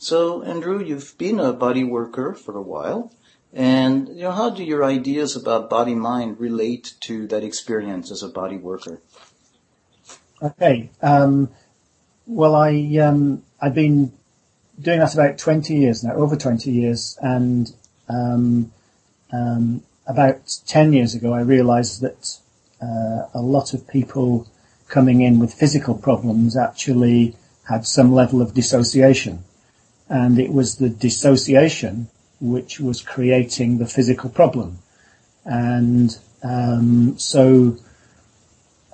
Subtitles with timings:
[0.00, 3.12] So, Andrew, you've been a body worker for a while.
[3.52, 8.22] And, you know, how do your ideas about body mind relate to that experience as
[8.22, 9.00] a body worker?
[10.40, 10.90] Okay.
[11.02, 11.50] Um,
[12.26, 14.12] well, I, um, I've been
[14.80, 17.18] doing that about 20 years now, over 20 years.
[17.20, 17.74] And,
[18.08, 18.72] um,
[19.32, 22.38] um about 10 years ago, I realized that,
[22.80, 24.46] uh, a lot of people
[24.86, 27.36] coming in with physical problems actually
[27.68, 29.44] had some level of dissociation.
[30.08, 32.08] And it was the dissociation
[32.40, 34.78] which was creating the physical problem.
[35.44, 37.76] And um, so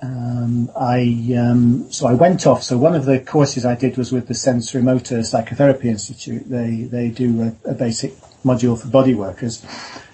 [0.01, 2.63] um, I um, so I went off.
[2.63, 6.49] So one of the courses I did was with the Sensorimotor Psychotherapy Institute.
[6.49, 8.13] They they do a, a basic
[8.43, 9.65] module for body workers,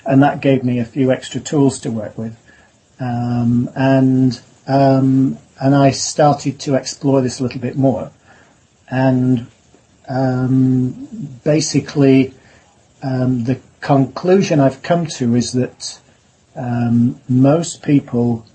[0.05, 2.37] and that gave me a few extra tools to work with.
[2.99, 8.11] Um, and um, and I started to explore this a little bit more,
[8.89, 9.47] and
[10.11, 11.07] um,
[11.43, 12.33] basically
[13.01, 15.99] um, the conclusion I've come to is that
[16.55, 18.45] um, most people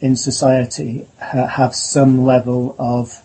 [0.00, 3.22] in society ha- have some level of,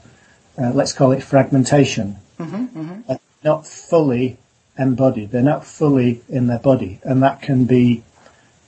[0.57, 3.13] uh, let's call it fragmentation, mm-hmm, mm-hmm.
[3.43, 4.37] Not fully
[4.77, 5.31] embodied.
[5.31, 8.03] They're not fully in their body, and that can be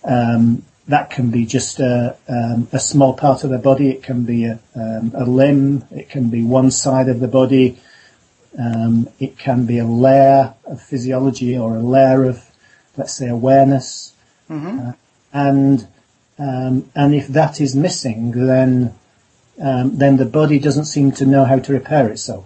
[0.04, 3.90] um, that can be just a, um, a, small part of their body.
[3.90, 5.86] It can be a, um, a limb.
[5.92, 7.78] It can be one side of the body.
[8.58, 12.44] Um, it can be a layer of physiology or a layer of,
[12.98, 14.14] let's say, awareness.
[14.50, 14.90] Mm-hmm.
[14.90, 14.92] Uh,
[15.34, 15.88] and
[16.38, 18.94] um, and if that is missing, then
[19.60, 22.46] um, then the body doesn't seem to know how to repair itself.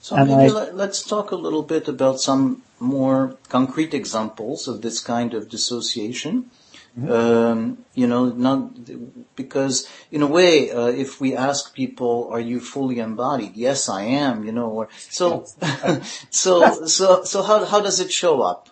[0.00, 4.80] So and maybe I, let's talk a little bit about some more concrete examples of
[4.80, 6.50] this kind of dissociation.
[6.98, 7.12] Mm-hmm.
[7.12, 12.58] Um, you know, not because in a way, uh, if we ask people, "Are you
[12.60, 14.44] fully embodied?" Yes, I am.
[14.44, 15.44] You know, or so,
[16.30, 18.70] so, so, so, how how does it show up?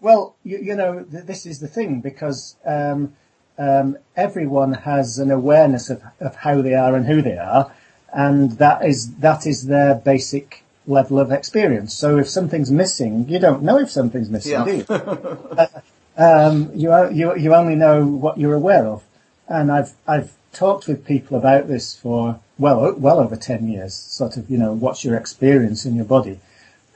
[0.00, 3.14] Well, you, you know, th- this is the thing because um,
[3.58, 7.72] um, everyone has an awareness of, of how they are and who they are,
[8.12, 11.94] and that is that is their basic level of experience.
[11.94, 14.64] So if something's missing, you don't know if something's missing, yeah.
[14.64, 14.84] do you?
[14.88, 15.66] uh,
[16.16, 19.04] um, you, you, you only know what you're aware of.
[19.48, 24.36] And I've, I've talked with people about this for well, well over 10 years, sort
[24.36, 26.40] of, you know, what's your experience in your body?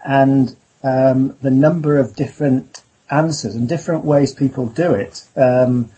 [0.04, 5.90] And, um, the number of different answers and different ways people do it, um,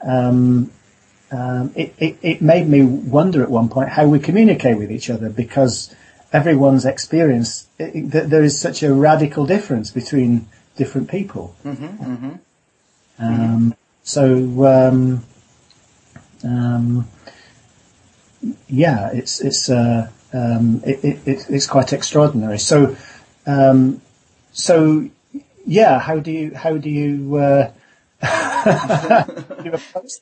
[0.00, 0.72] um,
[1.30, 5.10] um it, it, it made me wonder at one point how we communicate with each
[5.10, 5.94] other because
[6.32, 10.46] everyone's experience, it, there is such a radical difference between
[10.76, 11.54] different people.
[11.64, 12.36] Mm-hmm, mm-hmm.
[13.20, 15.24] Um, so um,
[16.42, 17.08] um,
[18.68, 22.58] yeah, it's it's uh, um, it, it, it's quite extraordinary.
[22.58, 22.96] So
[23.46, 24.00] um,
[24.52, 25.08] so
[25.66, 27.72] yeah, how do you how do you uh,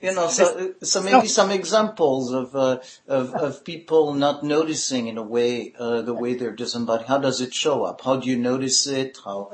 [0.00, 2.78] you know, so so maybe some examples of uh,
[3.08, 7.08] of of people not noticing in a way uh, the way they're disembodied.
[7.08, 8.02] How does it show up?
[8.02, 9.18] How do you notice it?
[9.24, 9.50] How?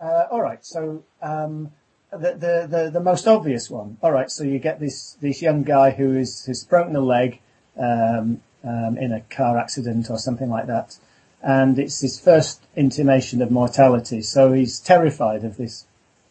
[0.00, 1.70] Uh, all right, so um,
[2.10, 3.98] the, the, the, the, most obvious one.
[4.02, 7.40] All right, so you get this, this young guy who is, who's broken a leg,
[7.78, 10.98] um, um, in a car accident or something like that.
[11.42, 14.22] And it's his first intimation of mortality.
[14.22, 15.86] So he's terrified of this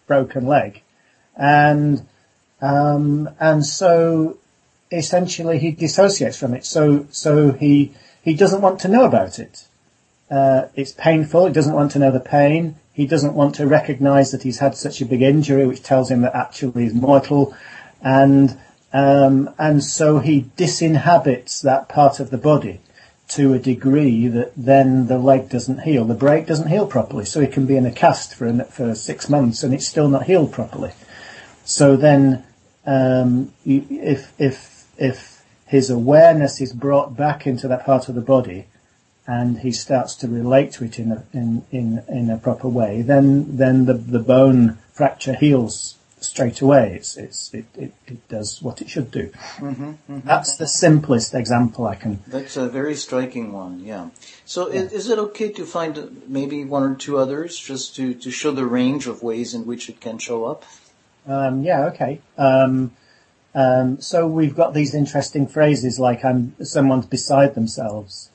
[0.07, 0.81] broken leg.
[1.35, 2.05] And,
[2.61, 4.37] um, and so
[4.91, 6.65] essentially he dissociates from it.
[6.65, 9.67] So, so he, he doesn't want to know about it.
[10.29, 11.47] Uh, it's painful.
[11.47, 12.75] He doesn't want to know the pain.
[12.95, 16.22] He doesn't want to recognise that he's had such a big injury, which tells him
[16.22, 17.53] that actually he's mortal,
[18.01, 18.57] and
[18.94, 22.79] um, and so he disinhabits that part of the body
[23.28, 27.25] to a degree that then the leg doesn't heal, the break doesn't heal properly.
[27.25, 30.23] So he can be in a cast for for six months and it's still not
[30.23, 30.94] healed properly.
[31.66, 32.45] So then,
[32.85, 38.67] um, if if if his awareness is brought back into that part of the body,
[39.27, 43.01] and he starts to relate to it in a, in, in, in a proper way,
[43.01, 46.95] then, then the, the bone fracture heals straight away.
[46.95, 49.31] It's, it's, it, it, it does what it should do.
[49.57, 50.19] Mm-hmm, mm-hmm.
[50.27, 52.19] That's the simplest example I can.
[52.27, 54.09] That's a very striking one, yeah.
[54.45, 54.81] So yeah.
[54.81, 58.51] Is, is, it okay to find maybe one or two others just to, to show
[58.51, 60.66] the range of ways in which it can show up?
[61.28, 62.21] Um, yeah, okay.
[62.37, 62.91] Um,
[63.53, 68.29] um, so we've got these interesting phrases like I'm, someone's beside themselves.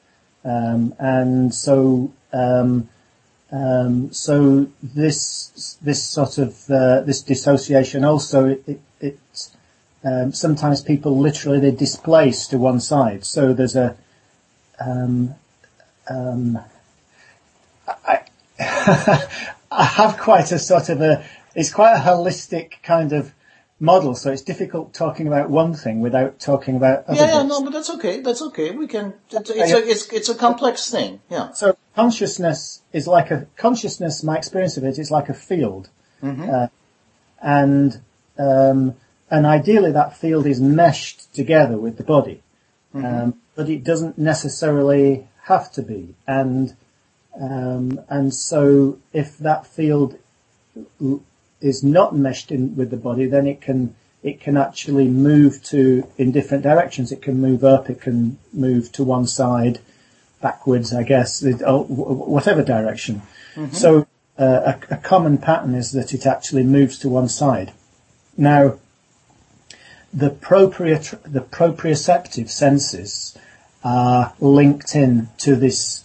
[0.44, 2.88] Um, and so, um,
[3.52, 9.18] um, so this this sort of uh, this dissociation also it, it,
[10.04, 13.24] um, sometimes people literally they displace to one side.
[13.24, 13.96] So there's a
[14.78, 15.34] um,
[16.08, 16.58] um,
[17.86, 18.20] I,
[19.70, 23.32] I have quite a sort of a, it's quite a holistic kind of
[23.80, 27.62] model, so it's difficult talking about one thing without talking about other Yeah, yeah, no,
[27.62, 28.20] but that's okay.
[28.20, 28.70] That's okay.
[28.72, 29.14] We can.
[29.30, 31.20] It's, it's, a, it's, it's a complex thing.
[31.30, 31.52] Yeah.
[31.52, 34.22] So consciousness is like a consciousness.
[34.22, 35.88] My experience of it is like a field,
[36.22, 36.68] uh,
[37.40, 38.00] and
[38.38, 38.94] um,
[39.30, 42.42] and ideally that field is meshed together with the body,
[42.94, 46.14] um, but it doesn't necessarily have to be.
[46.26, 46.76] And
[47.40, 50.18] um, and so if that field
[51.00, 51.22] l-
[51.60, 56.06] is not meshed in with the body, then it can it can actually move to
[56.18, 57.10] in different directions.
[57.10, 57.88] It can move up.
[57.88, 59.80] It can move to one side,
[60.42, 63.22] backwards, I guess, oh, wh- whatever direction.
[63.72, 64.06] So
[64.38, 67.72] uh, a, a common pattern is that it actually moves to one side.
[68.36, 68.78] Now,
[70.12, 73.36] the propriot- the proprioceptive senses
[73.82, 76.04] are linked in to this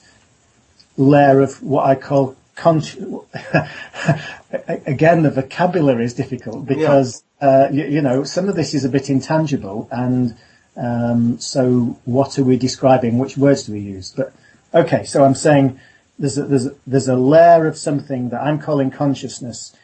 [0.98, 3.26] layer of what I call consci-
[4.86, 8.90] again the vocabulary is difficult because uh, you, you know some of this is a
[8.90, 10.36] bit intangible and
[10.78, 13.18] um, so what are we describing?
[13.18, 14.14] Which words do we use?
[14.16, 14.34] But
[14.74, 15.80] okay so I'm saying
[16.20, 19.76] there's a, there's a, there's a layer of something that I'm calling consciousness.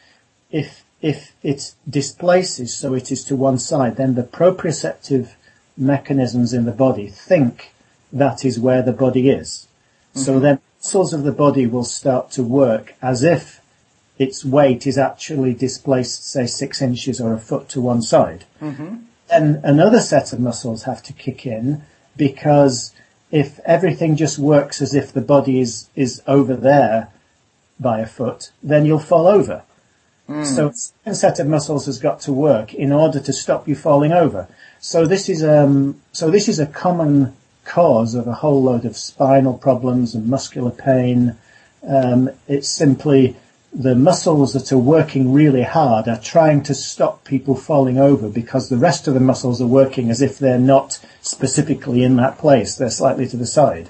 [0.50, 5.34] If if it displaces so it is to one side then the proprioceptive
[5.76, 7.72] mechanisms in the body think
[8.12, 9.66] that is where the body is.
[10.14, 13.61] So then muscles of the body will start to work as if
[14.18, 18.44] its weight is actually displaced, say, six inches or a foot to one side.
[19.28, 21.82] Then another set of muscles have to kick in
[22.16, 22.92] because
[23.30, 27.08] if everything just works as if the body is, is over there
[27.80, 29.62] by a foot, then you'll fall over.
[30.44, 30.72] So
[31.04, 34.48] a set of muscles has got to work in order to stop you falling over.
[34.80, 37.34] So this is um so this is a common
[37.64, 41.36] cause of a whole load of spinal problems and muscular pain.
[41.86, 43.36] Um, it's simply
[43.74, 48.68] the muscles that are working really hard are trying to stop people falling over because
[48.68, 52.74] the rest of the muscles are working as if they're not specifically in that place.
[52.74, 53.88] They're slightly to the side.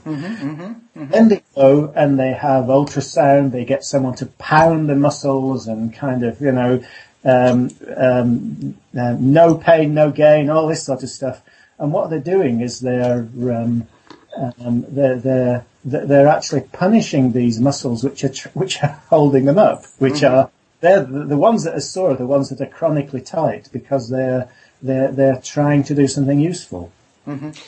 [0.95, 3.51] Then they go and they have ultrasound.
[3.51, 6.85] They get someone to pound the muscles and kind of, you know,
[7.25, 11.43] um, um, uh, no pain, no gain, all this sort of stuff.
[11.79, 13.89] And what they're doing is they're um,
[14.37, 19.59] um, they're, they're they're actually punishing these muscles which are tr- which are holding them
[19.59, 20.51] up, which are
[20.81, 24.09] they're the, the ones that are sore, are the ones that are chronically tight because
[24.09, 24.49] they're
[24.81, 26.93] they're they're trying to do something useful.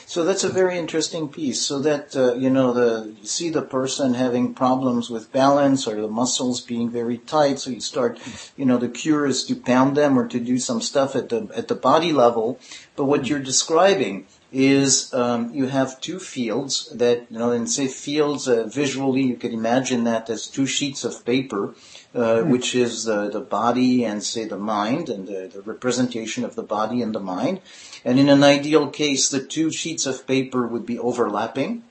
[0.05, 1.61] So that's a very interesting piece.
[1.61, 5.95] So that uh, you know, the you see the person having problems with balance or
[6.01, 7.59] the muscles being very tight.
[7.59, 8.19] So you start,
[8.57, 11.49] you know, the cure is to pound them or to do some stuff at the
[11.55, 12.59] at the body level.
[12.97, 14.25] But what you're describing
[14.55, 19.35] is um, you have two fields that you know, and say fields uh, visually, you
[19.35, 21.75] could imagine that as two sheets of paper.
[22.15, 26.55] Uh, which is the, the body and say the mind and the, the representation of
[26.55, 27.59] the body and the mind.
[28.05, 31.83] And in an ideal case, the two sheets of paper would be overlapping.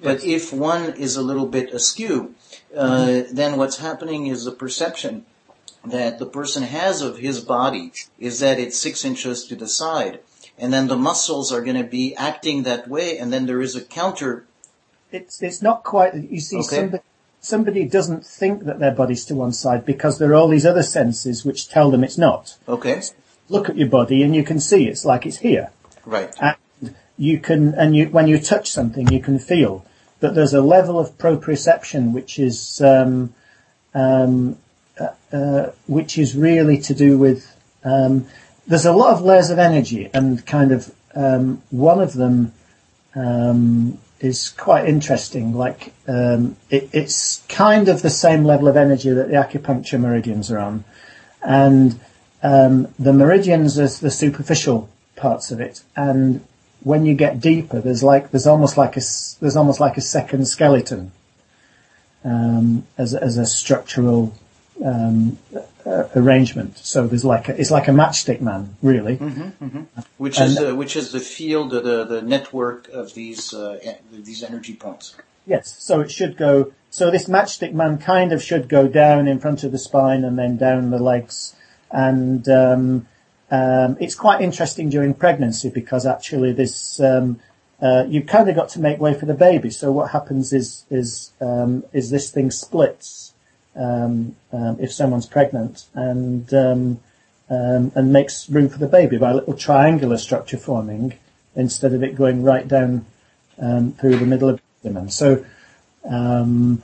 [0.00, 2.34] But if one is a little bit askew,
[2.74, 5.26] uh, then what's happening is the perception
[5.84, 10.20] that the person has of his body is that it's six inches to the side.
[10.58, 13.18] And then the muscles are going to be acting that way.
[13.18, 14.46] And then there is a counter.
[15.12, 16.14] It's it's not quite.
[16.14, 16.76] You see, Okay.
[16.76, 17.02] somebody
[17.40, 20.82] somebody doesn't think that their body's to one side because there are all these other
[20.82, 22.56] senses which tell them it's not.
[22.68, 23.02] Okay.
[23.48, 25.70] Look at your body and you can see it's like it's here.
[26.04, 26.34] Right.
[26.40, 26.56] and
[27.18, 29.84] you can and you when you touch something you can feel
[30.20, 33.32] that there's a level of proprioception which is um,
[33.94, 34.56] um,
[35.00, 37.54] uh, uh, which is really to do with
[37.84, 38.26] um,
[38.66, 42.52] there's a lot of layers of energy and kind of um, one of them
[43.14, 49.10] um, is quite interesting like um, it, it's kind of the same level of energy
[49.10, 50.84] that the acupuncture meridians are on.
[51.42, 52.00] And
[52.42, 56.44] um, the meridians are the superficial parts of it, and
[56.82, 59.00] when you get deeper, there's like there's almost like a
[59.40, 61.12] there's almost like a second skeleton
[62.24, 64.34] um, as a- as a structural
[64.84, 65.38] um,
[65.86, 66.78] uh, arrangement.
[66.78, 69.16] So there's like a, it's like a matchstick man, really.
[70.18, 73.78] Which is the, which is the field, the the network of these uh,
[74.12, 75.14] these energy points.
[75.46, 75.76] Yes.
[75.78, 76.72] So it should go.
[76.90, 80.38] So this matchstick man kind of should go down in front of the spine and
[80.38, 81.54] then down the legs,
[81.90, 83.06] and um,
[83.50, 87.38] um, it's quite interesting during pregnancy because actually this um,
[87.80, 89.70] uh, you've kind of got to make way for the baby.
[89.70, 93.34] So what happens is is um, is this thing splits
[93.76, 97.00] um, um, if someone's pregnant and um,
[97.48, 101.14] um, and makes room for the baby by a little triangular structure forming
[101.54, 103.06] instead of it going right down
[103.58, 105.10] um, through the middle of the abdomen.
[105.10, 105.44] So
[106.04, 106.82] um,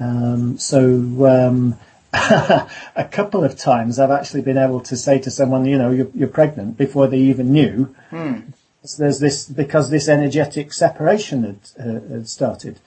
[0.00, 1.78] Um, so um,
[2.12, 6.10] a couple of times I've actually been able to say to someone, you know, you're,
[6.14, 7.94] you're pregnant before they even knew.
[8.10, 8.40] Hmm.
[8.84, 12.78] So there's this because this energetic separation had, uh, had started.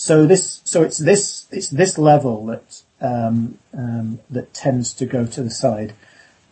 [0.00, 5.26] So this, so it's this, it's this level that um, um, that tends to go
[5.26, 5.92] to the side,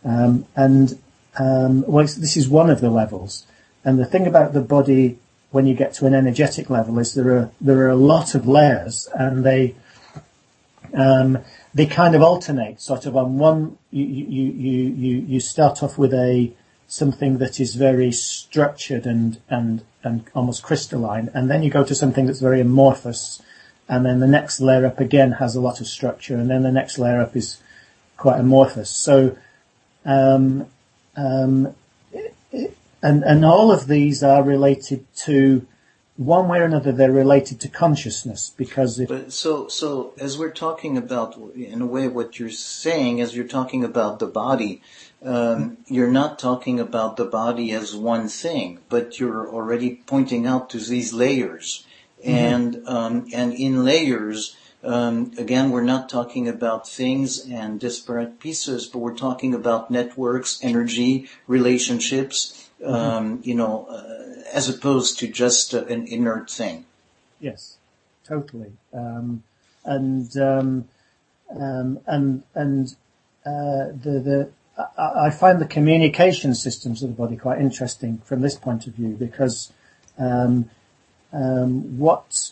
[0.05, 0.99] um, and
[1.35, 3.47] um, well, this is one of the levels.
[3.83, 5.17] And the thing about the body
[5.49, 8.47] when you get to an energetic level is there are there are a lot of
[8.47, 9.73] layers, and they
[10.93, 11.39] um,
[11.73, 12.79] they kind of alternate.
[12.79, 16.51] Sort of on one, you you you you you start off with a
[16.87, 21.95] something that is very structured and and and almost crystalline, and then you go to
[21.95, 23.41] something that's very amorphous,
[23.87, 26.71] and then the next layer up again has a lot of structure, and then the
[26.71, 27.61] next layer up is
[28.17, 28.89] quite amorphous.
[28.89, 29.37] So,
[30.05, 30.67] um,
[31.15, 31.75] um,
[33.01, 35.65] and and all of these are related to
[36.19, 38.99] one way or another, they're related to consciousness because.
[38.99, 43.47] If so, so as we're talking about, in a way, what you're saying as you're
[43.47, 44.81] talking about the body,
[45.23, 50.69] um, you're not talking about the body as one thing, but you're already pointing out
[50.69, 51.85] to these layers,
[52.19, 52.29] mm-hmm.
[52.29, 54.55] and um, and in layers.
[54.81, 60.57] Um, again, we're not talking about things and disparate pieces, but we're talking about networks,
[60.63, 62.93] energy, relationships, mm-hmm.
[62.93, 66.85] Um, you know, uh, as opposed to just uh, an inert thing.
[67.41, 67.77] Yes,
[68.23, 68.71] totally.
[68.93, 69.43] Um,
[69.83, 70.87] and um,
[71.53, 72.95] um, and and
[73.45, 74.49] uh, the the
[74.97, 79.09] I, find the communication systems of the body quite interesting from this point of view
[79.09, 79.73] because
[80.17, 80.69] um,
[81.33, 82.51] um, what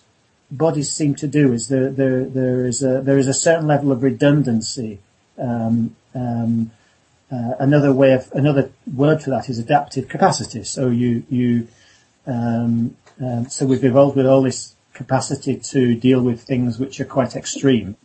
[0.51, 3.91] bodies seem to do is there there there is a there is a certain level
[3.91, 4.99] of redundancy.
[5.37, 6.71] Um, um,
[7.31, 10.63] uh, another way of another word for that is adaptive capacity.
[10.63, 11.67] So you you
[12.25, 17.05] um, um, so we've evolved with all this capacity to deal with things which are
[17.05, 17.95] quite extreme,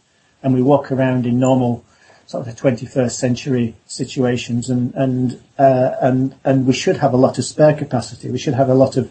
[0.42, 1.84] and we walk around in normal
[2.32, 7.38] sort of 21st century situations, and and uh, and and we should have a lot
[7.38, 8.30] of spare capacity.
[8.30, 9.10] We should have a lot of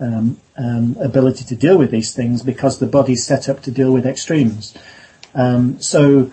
[0.00, 3.92] um, um, ability to deal with these things because the body's set up to deal
[3.92, 4.74] with extremes.
[5.34, 6.32] Um, so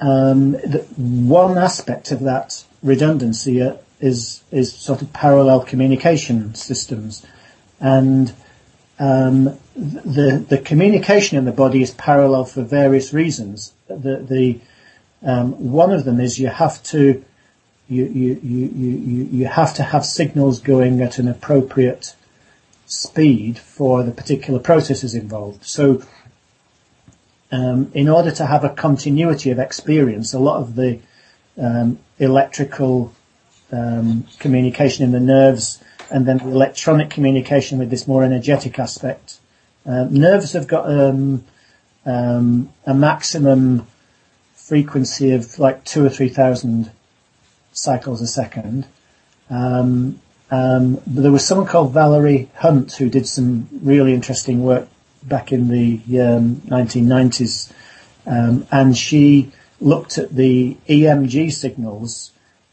[0.00, 7.24] um, the, one aspect of that redundancy uh, is is sort of parallel communication systems
[7.80, 8.34] and
[8.98, 13.72] um, the the communication in the body is parallel for various reasons.
[13.88, 14.60] The the
[15.24, 17.24] um, one of them is you have to
[17.88, 22.14] you, you, you, you, you have to have signals going at an appropriate
[22.86, 25.64] speed for the particular processes involved.
[25.64, 26.02] So
[27.50, 31.00] um, in order to have a continuity of experience, a lot of the
[31.58, 33.12] um, electrical
[33.70, 39.38] um, communication in the nerves and then the electronic communication with this more energetic aspect.
[39.84, 41.44] Uh, nerves have got um,
[42.06, 43.86] um, a maximum
[44.72, 46.90] frequency of like two or three thousand
[47.72, 48.86] cycles a second.
[49.50, 50.18] Um,
[50.50, 54.88] um there was someone called Valerie Hunt who did some really interesting work
[55.34, 57.70] back in the 1990s,
[58.26, 62.30] um, um, and she looked at the EMG signals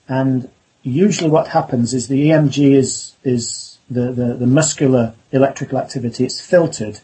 [0.08, 0.50] and
[0.82, 6.40] usually what happens is the EMG is, is the, the, the muscular electrical activity, it's
[6.40, 7.02] filtered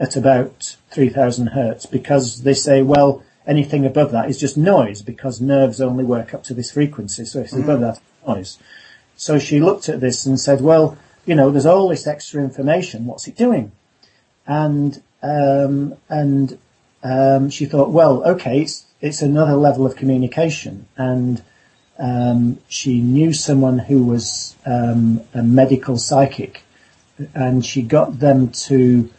[0.00, 5.40] at about 3000 hertz because they say, well, anything above that is just noise because
[5.40, 7.24] nerves only work up to this frequency.
[7.24, 7.64] So if it's mm.
[7.64, 8.58] above that, noise.
[9.16, 10.96] So she looked at this and said, well,
[11.26, 13.06] you know, there's all this extra information.
[13.06, 13.72] What's it doing?
[14.46, 16.58] And, um, and,
[17.02, 21.42] um, she thought, well, okay, it's, it's another level of communication and,
[21.98, 26.62] um, she knew someone who was um, a medical psychic,
[27.34, 29.10] and she got them to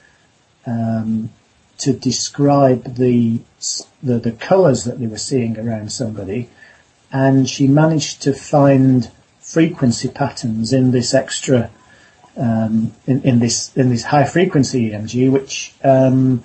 [0.66, 1.30] um,
[1.80, 3.40] to describe the,
[4.02, 6.50] the the colours that they were seeing around somebody,
[7.12, 11.70] and she managed to find frequency patterns in this extra
[12.38, 16.44] um, in, in, this in this high frequency EMG, which um,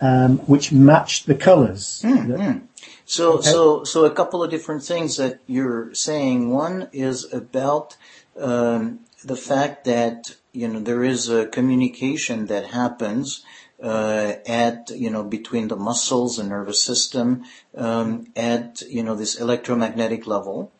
[0.00, 2.02] um, which matched the colors.
[2.04, 2.64] Mm-hmm.
[3.04, 3.48] So, okay.
[3.48, 6.50] so, so a couple of different things that you're saying.
[6.50, 7.96] One is about
[8.38, 13.44] um, the fact that you know there is a communication that happens
[13.82, 17.44] uh, at you know between the muscles and nervous system
[17.76, 20.72] um, at you know this electromagnetic level.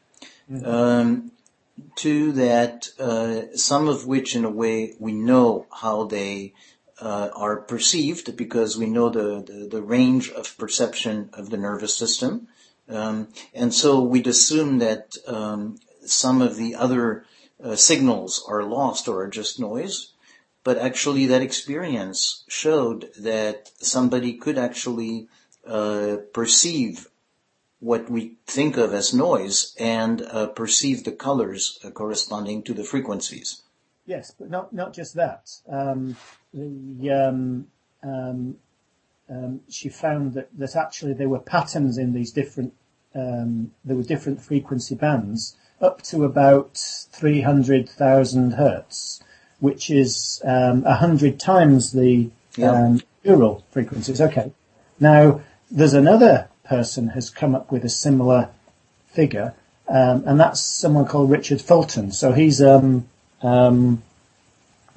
[0.50, 0.66] Mm-hmm.
[0.66, 1.32] Um,
[1.96, 6.52] to that, uh, some of which in a way we know how they
[7.00, 11.96] uh, are perceived because we know the, the, the, range of perception of the nervous
[11.96, 12.48] system.
[12.88, 17.24] Um, and so we'd assume that um, some of the other
[17.62, 20.12] uh, signals are lost or are just noise.
[20.68, 25.28] But actually that experience showed that somebody could actually
[25.66, 27.08] uh, perceive
[27.80, 32.84] what we think of as noise and uh, perceive the colors uh, corresponding to the
[32.84, 33.62] frequencies.
[34.04, 35.44] Yes, but not not just that.
[35.66, 36.16] Um,
[36.52, 37.68] the um,
[38.02, 38.58] um,
[39.30, 42.75] um she found that that actually there were patterns in these different
[43.14, 46.76] um, there were different frequency bands up to about
[47.18, 49.22] three hundred thousand hertz,
[49.60, 52.96] which is um, a hundred times the yeah.
[53.24, 54.20] neural frequencies.
[54.20, 54.52] Okay,
[55.00, 58.50] now there's another person has come up with a similar
[59.08, 59.54] figure,
[59.88, 62.12] um, and that's someone called Richard Fulton.
[62.12, 63.08] So he's um,
[63.42, 64.02] um,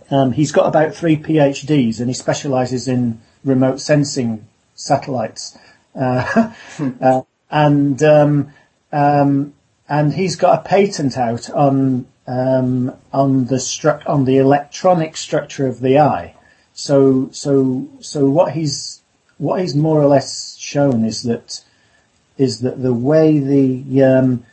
[0.09, 5.57] um, he's got about three PhDs, and he specialises in remote sensing satellites,
[5.95, 6.53] uh,
[7.01, 8.53] uh, and um,
[8.91, 9.53] um,
[9.87, 15.67] and he's got a patent out on um, on the stru- on the electronic structure
[15.67, 16.35] of the eye.
[16.73, 19.01] So so so what he's
[19.37, 21.63] what he's more or less shown is that
[22.37, 24.45] is that the way the um,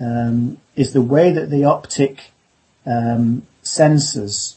[0.00, 2.30] um, is the way that the optic
[2.86, 4.56] um, sensors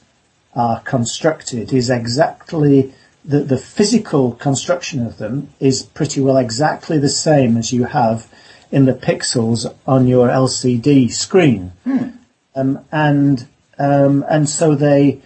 [0.56, 2.94] are constructed is exactly
[3.24, 8.28] the, the physical construction of them is pretty well exactly the same as you have
[8.72, 11.72] in the pixels on your LCD screen.
[11.84, 12.10] Hmm.
[12.56, 13.48] Um, and
[13.80, 15.22] um, and so they,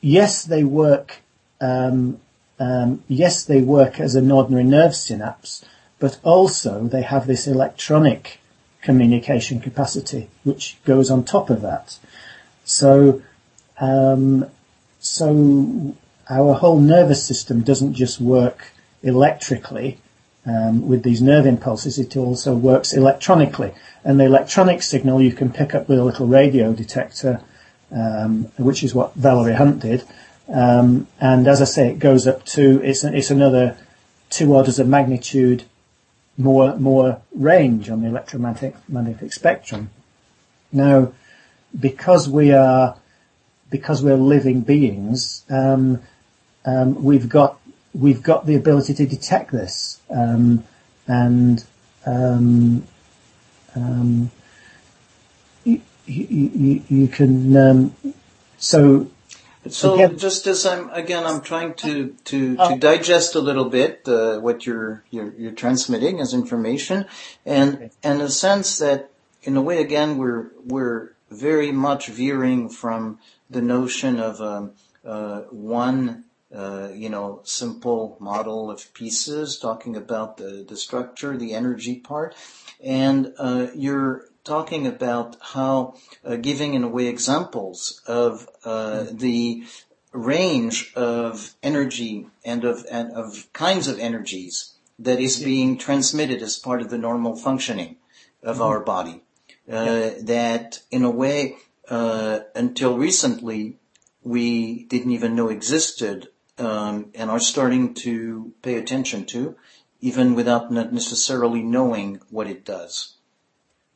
[0.00, 1.20] yes, they work
[1.60, 2.20] um,
[2.58, 5.64] um, yes, they work as an ordinary nerve synapse,
[5.98, 8.40] but also they have this electronic
[8.80, 11.98] communication capacity, which goes on top of that.
[12.64, 13.22] So,
[13.78, 14.46] um,
[15.00, 15.94] so
[16.28, 18.72] our whole nervous system doesn't just work
[19.02, 19.98] electrically
[20.46, 23.72] um, with these nerve impulses; it also works electronically.
[24.04, 27.42] And the electronic signal you can pick up with a little radio detector,
[27.90, 30.04] um, which is what Valerie Hunt did.
[30.48, 33.76] Um, and as I say, it goes up to it's it's another
[34.30, 35.64] two orders of magnitude
[36.38, 39.90] more more range on the electromagnetic magnetic spectrum.
[40.72, 41.12] Now,
[41.78, 42.96] because we are
[43.70, 46.02] because we're living beings, um,
[46.64, 47.58] um, we've got
[47.96, 50.64] we've got the ability to detect this, um,
[51.06, 51.64] and
[52.04, 52.86] um,
[53.74, 54.30] um,
[55.64, 57.92] you, you, you, can
[58.58, 59.08] so
[59.68, 63.68] so again, just as I'm again, I'm trying to to, to uh, digest a little
[63.68, 67.06] bit uh, what you're, you're you're transmitting as information,
[67.44, 67.90] and okay.
[68.02, 69.10] and a sense that
[69.42, 73.18] in a way again we're we're very much veering from
[73.50, 74.72] the notion of um,
[75.04, 76.24] uh, one
[76.56, 82.34] uh, you know simple model of pieces, talking about the the structure, the energy part,
[82.82, 89.64] and uh, you're talking about how uh, giving in a way examples of uh, the
[90.12, 96.58] range of energy and of and of kinds of energies that is being transmitted as
[96.58, 97.96] part of the normal functioning
[98.42, 98.64] of mm-hmm.
[98.64, 99.20] our body.
[99.68, 101.56] Uh, that in a way,
[101.88, 103.76] uh, until recently,
[104.22, 109.56] we didn't even know existed um, and are starting to pay attention to,
[110.00, 113.14] even without necessarily knowing what it does.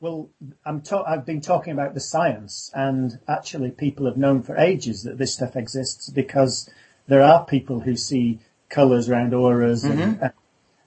[0.00, 0.30] Well,
[0.64, 5.02] I'm ta- I've been talking about the science, and actually, people have known for ages
[5.02, 6.70] that this stuff exists because
[7.06, 8.38] there are people who see
[8.70, 10.24] colours around auras, mm-hmm.
[10.24, 10.32] and,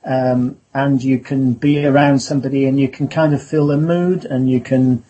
[0.04, 4.26] um, and you can be around somebody and you can kind of feel their mood,
[4.26, 5.04] and you can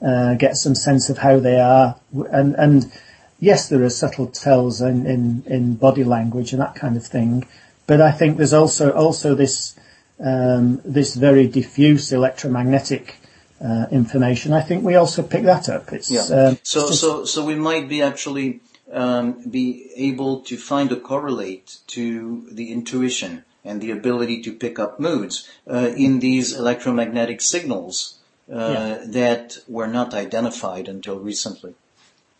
[0.00, 1.98] uh, get some sense of how they are,
[2.30, 2.92] and and
[3.38, 7.46] yes, there are subtle tells in, in in body language and that kind of thing,
[7.86, 9.78] but I think there's also also this
[10.20, 13.16] um, this very diffuse electromagnetic
[13.64, 15.92] uh, information, I think we also pick that up.
[15.92, 16.20] It's, yeah.
[16.20, 17.00] Uh, so, just...
[17.00, 18.60] so, so we might be actually
[18.92, 24.78] um, be able to find a correlate to the intuition and the ability to pick
[24.78, 28.18] up moods uh, in these electromagnetic signals
[28.50, 29.04] uh, yeah.
[29.06, 31.74] that were not identified until recently.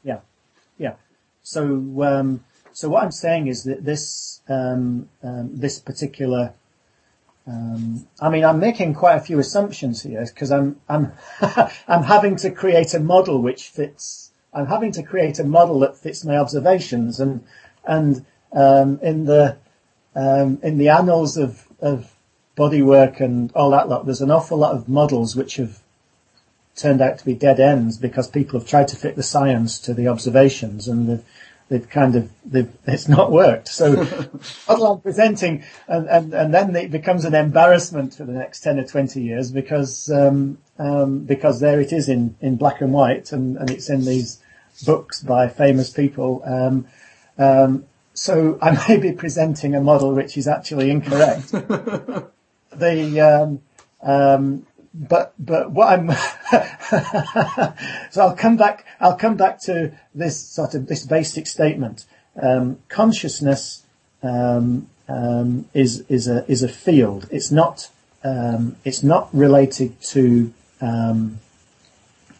[0.04, 0.20] Yeah.
[1.48, 1.62] So,
[2.02, 6.52] um, so what I'm saying is that this um, um this particular
[7.46, 11.12] um, I mean, I'm making quite a few assumptions here because I'm I'm
[11.88, 14.30] I'm having to create a model which fits.
[14.52, 17.42] I'm having to create a model that fits my observations, and
[17.86, 19.56] and um, in the
[20.14, 22.14] in the annals of of
[22.58, 25.80] bodywork and all that lot, there's an awful lot of models which have
[26.78, 29.94] turned out to be dead ends because people have tried to fit the science to
[29.94, 31.22] the observations, and the
[31.68, 33.68] they've kind of they've, it's not worked.
[33.68, 33.94] So
[34.68, 38.78] model I'm presenting, and, and, and then it becomes an embarrassment for the next ten
[38.78, 43.32] or twenty years because um, um, because there it is in, in black and white,
[43.32, 44.42] and, and it's in these
[44.84, 46.42] books by famous people.
[46.44, 46.86] Um,
[47.38, 51.52] um so I may be presenting a model which is actually incorrect.
[52.72, 53.62] the um,
[54.02, 56.10] um, but but what I'm
[58.10, 62.06] so I'll come back I'll come back to this sort of this basic statement.
[62.40, 63.84] Um, consciousness
[64.22, 67.28] um, um, is is a is a field.
[67.30, 67.90] It's not
[68.24, 70.52] um, it's not related to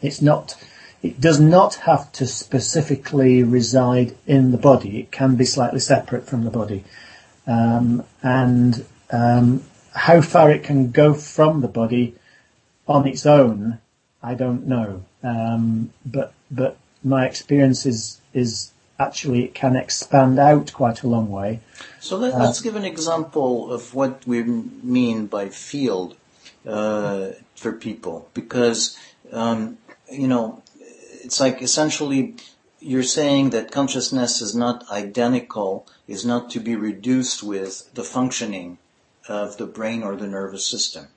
[0.00, 0.56] it's not
[1.02, 5.00] it does not have to specifically reside in the body.
[5.00, 6.84] It can be slightly separate from the body.
[7.46, 9.62] Um, and um,
[9.94, 12.16] how far it can go from the body
[12.88, 13.79] on its own,
[14.22, 15.05] I don't know.
[15.22, 21.31] Um, but but my experience is is actually it can expand out quite a long
[21.31, 21.61] way.
[22.01, 26.16] So let, us uh, give an example of what we mean by field
[26.66, 28.98] uh, for people, because
[29.33, 29.79] um,
[30.11, 30.62] you know
[31.22, 32.37] it's like essentially
[32.81, 38.79] you're saying that consciousness is not identical, is not to be reduced with the functioning
[39.29, 41.09] of the brain or the nervous system.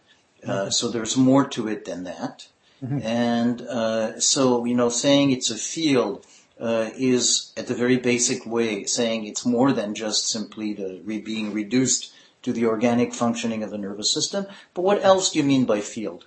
[0.45, 2.47] Uh, so there's more to it than that.
[2.83, 2.99] Mm-hmm.
[3.03, 6.25] And uh, so, you know, saying it's a field
[6.59, 11.19] uh, is at the very basic way saying it's more than just simply the re-
[11.19, 14.47] being reduced to the organic functioning of the nervous system.
[14.73, 16.25] But what else do you mean by field?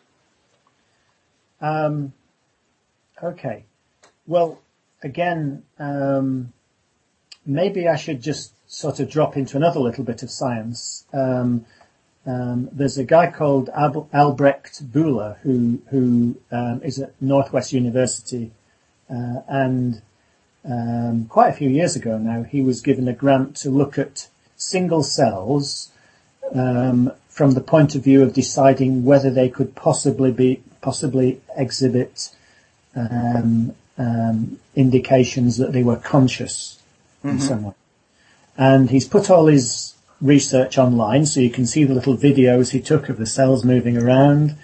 [1.61, 2.13] Um,
[3.23, 3.65] Okay.
[4.27, 4.61] Well,
[5.03, 6.53] again, um,
[7.47, 11.07] maybe I should just sort of drop into another little bit of science.
[11.13, 11.67] Um,
[12.27, 18.51] um, there's a guy called Al- Albrecht Bühler who who um, is at Northwest University,
[19.11, 20.03] uh, and
[20.65, 24.29] um, quite a few years ago now, he was given a grant to look at
[24.57, 25.91] single cells
[26.55, 32.31] um, from the point of view of deciding whether they could possibly be possibly exhibit
[32.95, 36.81] um, um, indications that they were conscious
[37.19, 37.31] mm-hmm.
[37.31, 37.75] in some way.
[38.57, 42.81] And he's put all his research online, so you can see the little videos he
[42.81, 44.57] took of the cells moving around.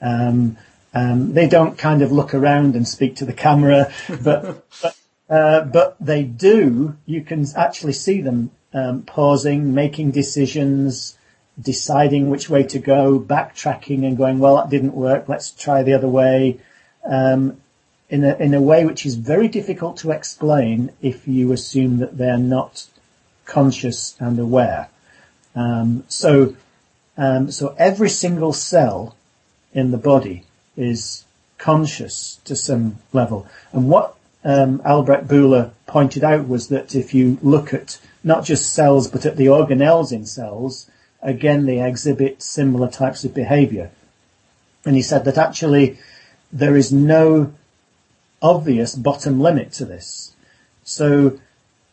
[0.00, 0.56] Um,
[0.94, 3.92] um they don't kind of look around and speak to the camera,
[4.22, 4.96] but but,
[5.28, 6.96] uh, but they do.
[7.06, 11.16] You can actually see them um, pausing, making decisions,
[11.60, 15.28] deciding which way to go, backtracking and going, well, that didn't work.
[15.28, 16.60] Let's try the other way.
[17.04, 17.60] Um,
[18.10, 22.16] in a, in a way which is very difficult to explain if you assume that
[22.16, 22.86] they're not
[23.44, 24.88] conscious and aware.
[25.58, 26.54] Um, so,
[27.16, 29.16] um, so every single cell
[29.72, 30.44] in the body
[30.76, 31.24] is
[31.58, 33.44] conscious to some level.
[33.72, 38.72] And what um, Albrecht Bühler pointed out was that if you look at not just
[38.72, 40.88] cells but at the organelles in cells,
[41.20, 43.90] again they exhibit similar types of behaviour.
[44.84, 45.98] And he said that actually
[46.52, 47.52] there is no
[48.40, 50.32] obvious bottom limit to this.
[50.84, 51.40] So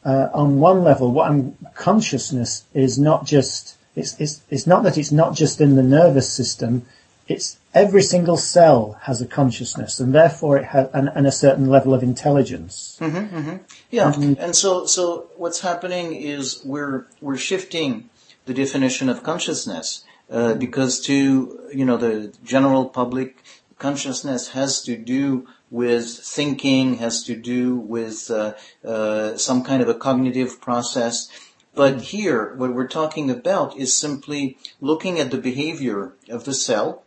[0.05, 4.97] uh, on one level, what I'm consciousness is not just it's, it's it's not that
[4.97, 6.85] it's not just in the nervous system.
[7.27, 11.69] It's every single cell has a consciousness, and therefore it has and, and a certain
[11.69, 12.97] level of intelligence.
[13.01, 13.57] Mm-hmm, mm-hmm.
[13.89, 18.09] Yeah, um, and so so what's happening is we're we're shifting
[18.45, 23.43] the definition of consciousness uh, because to you know the general public,
[23.79, 29.89] consciousness has to do with thinking, has to do with uh, uh, some kind of
[29.89, 31.29] a cognitive process.
[31.73, 37.03] But here, what we're talking about is simply looking at the behavior of the cell,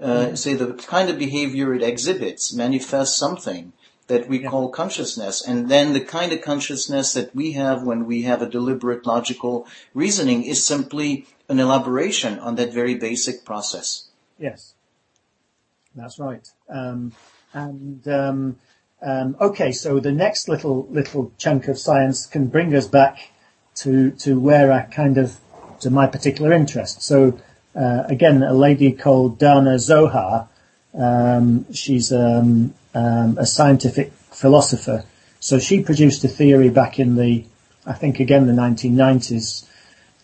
[0.00, 0.34] uh, mm-hmm.
[0.34, 3.72] say the kind of behavior it exhibits, manifests something
[4.08, 4.48] that we yeah.
[4.48, 8.48] call consciousness, and then the kind of consciousness that we have when we have a
[8.48, 14.08] deliberate logical reasoning is simply an elaboration on that very basic process.
[14.38, 14.74] Yes,
[15.94, 16.48] that's right.
[16.68, 17.12] Um,
[17.52, 18.56] and um,
[19.02, 23.30] um, okay, so the next little little chunk of science can bring us back
[23.76, 25.38] to to where I kind of
[25.80, 27.02] to my particular interest.
[27.02, 27.38] So
[27.74, 30.48] uh, again, a lady called Danah Zohar.
[30.94, 35.04] Um, she's um, um, a scientific philosopher.
[35.40, 37.44] So she produced a theory back in the,
[37.86, 39.64] I think again the 1990s,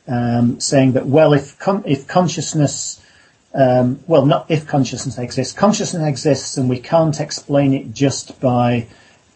[0.08, 3.00] um, saying that well, if con- if consciousness
[3.54, 5.52] um, well, not if consciousness exists.
[5.54, 8.86] Consciousness exists, and we can't explain it just by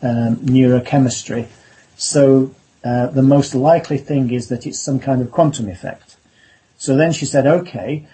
[0.03, 1.47] um, neurochemistry.
[1.97, 2.55] So
[2.85, 6.17] uh, the most likely thing is that it's some kind of quantum effect.
[6.77, 8.07] So then she said, okay,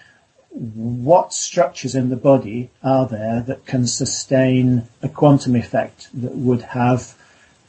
[0.49, 6.61] what structures in the body are there that can sustain a quantum effect that would
[6.61, 7.15] have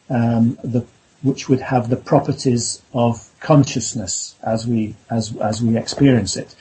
[0.09, 0.85] um, the
[1.23, 6.55] which would have the properties of consciousness as we as as we experience it,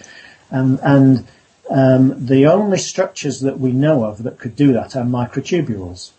[0.50, 1.28] and and
[1.70, 6.12] um, the only structures that we know of that could do that are microtubules.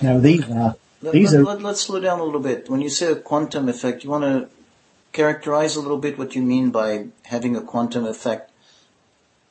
[0.00, 0.76] Now these are
[1.12, 1.56] these let, are.
[1.56, 2.70] Let, us slow down a little bit.
[2.70, 4.48] When you say a quantum effect, you want to
[5.12, 8.50] characterize a little bit what you mean by having a quantum effect?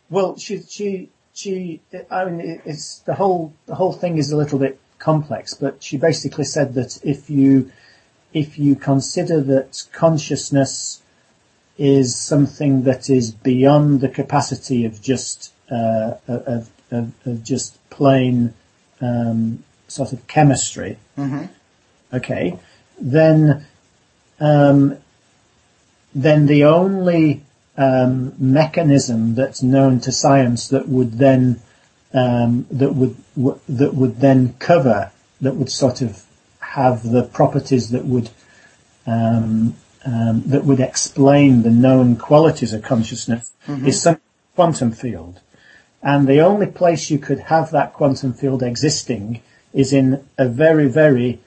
[0.10, 4.60] Well, she, she, she, I mean, it's the whole, the whole thing is a little
[4.60, 7.72] bit complex, but she basically said that if you,
[8.34, 11.02] if you consider that consciousness
[11.82, 18.54] is something that is beyond the capacity of just, uh, of, of, of just plain,
[19.02, 21.46] um, sort of chemistry, Mm-hmm.
[22.14, 22.58] okay,
[23.00, 23.66] then,
[24.40, 24.98] um,
[26.14, 27.42] then the only
[27.78, 31.62] um, mechanism that's known to science that would then
[32.14, 36.24] um, that would w- that would then cover that would sort of
[36.60, 38.30] have the properties that would
[39.08, 44.20] um, um, that would explain the known qualities of consciousness is some
[44.56, 45.40] quantum field,
[46.02, 49.42] and the only place you could have that quantum field existing
[49.74, 51.40] is in a very very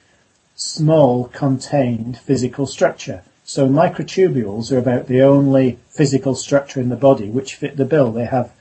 [0.55, 3.21] small contained physical structure.
[3.43, 8.11] So microtubules are about the only physical structure in the body which fit the bill.
[8.11, 8.51] They have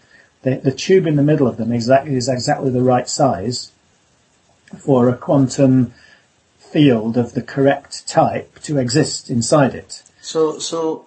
[0.42, 3.72] the, the tube in the middle of them exactly is exactly the right size
[4.78, 5.94] for a quantum
[6.74, 10.02] field of the correct type to exist inside it.
[10.20, 11.06] So, so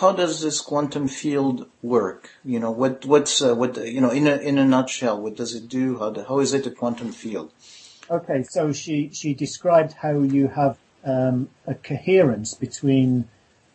[0.00, 2.30] how does this quantum field work?
[2.42, 5.54] You know, what, what's, uh, what, you know, in a, in a nutshell, what does
[5.54, 5.98] it do?
[5.98, 7.52] How, do, how is it a quantum field?
[8.10, 13.28] Okay, so she, she described how you have um, a coherence between,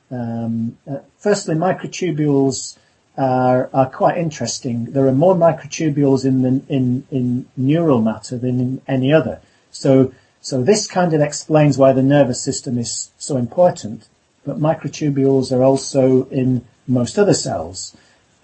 [0.09, 2.77] um, uh, firstly, microtubules
[3.17, 4.85] are, are quite interesting.
[4.93, 9.41] There are more microtubules in, the, in, in neural matter than in any other.
[9.71, 14.07] So, so this kind of explains why the nervous system is so important,
[14.45, 17.95] but microtubules are also in most other cells.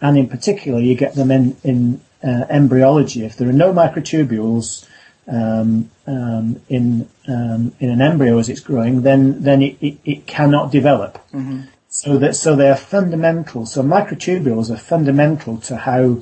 [0.02, 3.24] And in particular, you get them in, in uh, embryology.
[3.24, 4.88] If there are no microtubules,
[5.28, 10.28] um, um, in um, in an embryo as it's growing, then then it, it, it
[10.28, 11.18] cannot develop.
[11.90, 13.66] So that so they are fundamental.
[13.66, 16.22] So microtubules are fundamental to how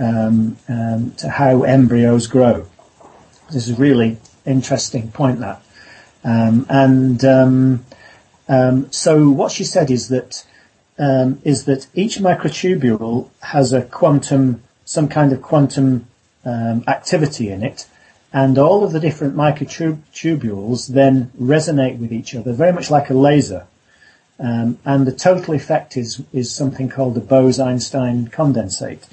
[0.00, 2.66] um, um, to how embryos grow.
[3.52, 5.62] This is really interesting point that.
[6.24, 7.84] Um, and um,
[8.48, 10.44] um, so what she said is that
[10.98, 16.06] um, is that each microtubule has a quantum, some kind of quantum
[16.44, 17.86] um, activity in it,
[18.32, 23.14] and all of the different microtubules then resonate with each other, very much like a
[23.14, 23.66] laser.
[24.38, 29.04] Um, and the total effect is is something called the Bose-Einstein condensate.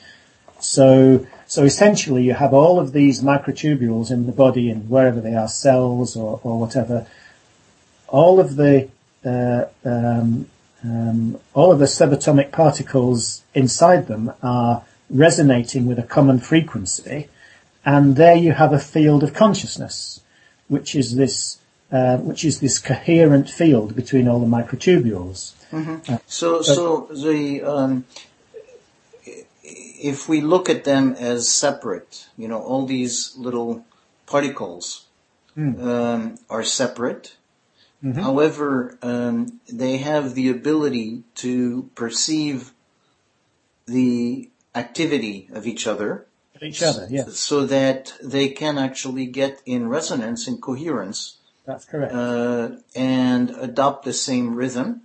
[0.60, 5.34] So so essentially, you have all of these microtubules in the body, and wherever they
[5.34, 7.08] are, cells or, or whatever.
[8.10, 8.90] All of the
[9.26, 10.50] uh, um,
[10.84, 17.30] um, all of the subatomic particles inside them are resonating with a common frequency,
[17.86, 20.22] and there you have a field of consciousness,
[20.68, 21.60] which is this
[21.92, 25.54] uh, which is this coherent field between all the microtubules.
[26.28, 28.06] So, so the, um,
[30.00, 33.86] if we look at them as separate, you know, all these little
[34.26, 35.06] particles
[35.58, 37.36] um, are separate.
[38.04, 42.72] However, um, they have the ability to perceive
[43.88, 46.28] the activity of each other
[46.62, 52.14] Each other, yes, so that they can actually get in resonance, in coherence, that's correct.
[52.14, 55.02] uh, and adopt the same rhythm.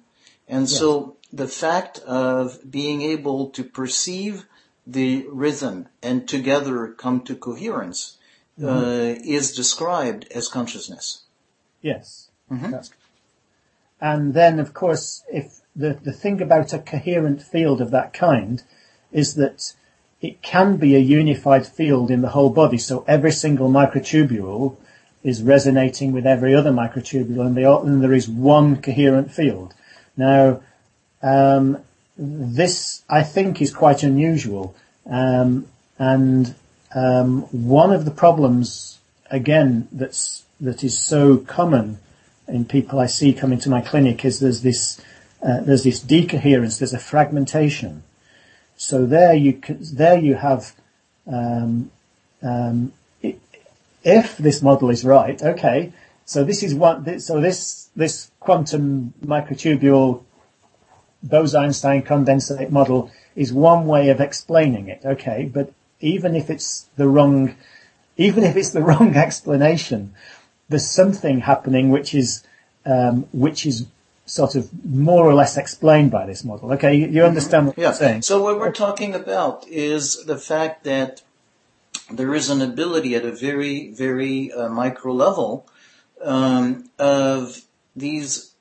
[0.49, 4.47] And so the fact of being able to perceive
[4.87, 8.19] the rhythm and together come to coherence
[8.63, 11.23] uh, is described as consciousness.
[11.81, 12.29] Yes.
[12.71, 12.91] That's
[14.03, 18.61] and then, of course, if the, the thing about a coherent field of that kind
[19.13, 19.75] is that
[20.21, 22.79] it can be a unified field in the whole body.
[22.79, 24.77] So every single microtubule
[25.23, 29.73] is resonating with every other microtubule and, they all, and there is one coherent field.
[30.17, 30.63] Now,
[31.23, 31.79] um,
[32.17, 34.75] this I think is quite unusual.
[35.09, 35.67] Um,
[35.99, 36.55] and
[36.95, 38.99] um, one of the problems,
[39.31, 41.99] again, that's that is so common
[42.49, 45.01] in people I see coming to my clinic is there's this
[45.43, 48.03] uh, there's this decoherence, there's a fragmentation.
[48.77, 49.61] So there you
[49.93, 50.75] there you have
[51.27, 51.91] um,
[52.43, 52.93] um,
[53.25, 53.37] i-
[54.05, 55.93] if this model is right, okay.
[56.25, 57.21] So this is one.
[57.21, 60.23] So this this quantum microtubule
[61.23, 65.51] Bose-Einstein condensate model is one way of explaining it, okay.
[65.53, 67.55] But even if it's the wrong,
[68.17, 70.15] even if it's the wrong explanation,
[70.69, 72.45] there's something happening which is
[72.85, 73.87] um, which is
[74.27, 76.73] sort of more or less explained by this model.
[76.73, 77.89] Okay, you, you understand what Yeah.
[77.89, 78.23] I'm saying?
[78.23, 81.23] So what we're talking about is the fact that
[82.11, 85.67] there is an ability at a very, very uh, micro level
[86.23, 87.63] um, of
[87.95, 88.53] these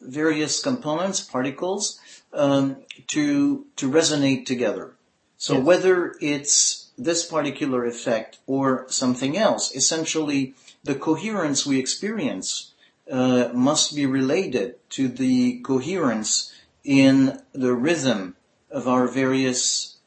[0.00, 2.00] various components, particles,
[2.32, 2.76] um,
[3.08, 4.94] to to resonate together.
[5.36, 5.64] So yes.
[5.64, 12.72] whether it's this particular effect or something else, essentially the coherence we experience
[13.10, 16.52] uh, must be related to the coherence
[16.84, 18.36] in the rhythm
[18.70, 19.98] of our various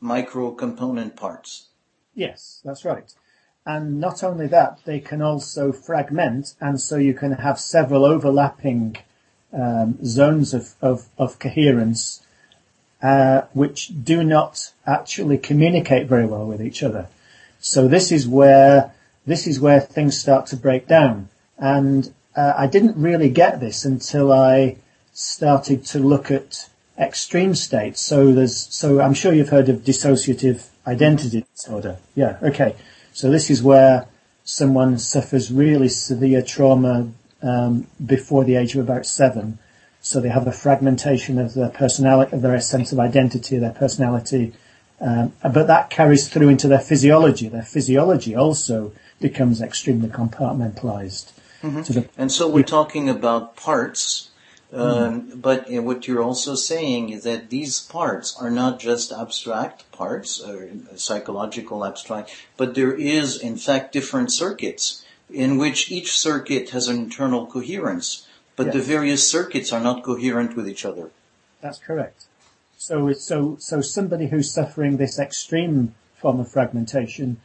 [0.00, 1.68] micro component parts.
[2.14, 3.12] Yes, that's right.
[3.64, 8.96] And not only that, they can also fragment, and so you can have several overlapping
[9.52, 12.22] um, zones of, of, of coherence
[13.02, 17.08] uh, which do not actually communicate very well with each other.
[17.60, 18.92] So this is where
[19.26, 21.28] this is where things start to break down.
[21.58, 24.76] And uh, I didn't really get this until I
[25.12, 28.00] started to look at extreme states.
[28.00, 31.98] So there's so I'm sure you've heard of dissociative identity disorder.
[32.14, 32.76] Yeah, okay.
[33.12, 34.06] So this is where
[34.44, 37.08] someone suffers really severe trauma
[37.42, 39.58] um, before the age of about seven.
[40.00, 44.52] So they have a fragmentation of their personality, of their sense of identity, their personality,
[45.00, 47.48] um, but that carries through into their physiology.
[47.48, 51.32] Their physiology also becomes extremely compartmentalized.
[51.62, 51.92] Mm-hmm.
[51.92, 54.30] The, and so we're talking about parts,
[54.72, 55.42] um, mm.
[55.42, 60.68] but what you're also saying is that these parts are not just abstract parts, or
[60.94, 66.96] psychological abstract, but there is in fact different circuits in which each circuit has an
[66.96, 68.74] internal coherence, but yes.
[68.74, 71.10] the various circuits are not coherent with each other.
[71.60, 72.24] That's correct.
[72.76, 77.40] So, so, so somebody who's suffering this extreme form of fragmentation,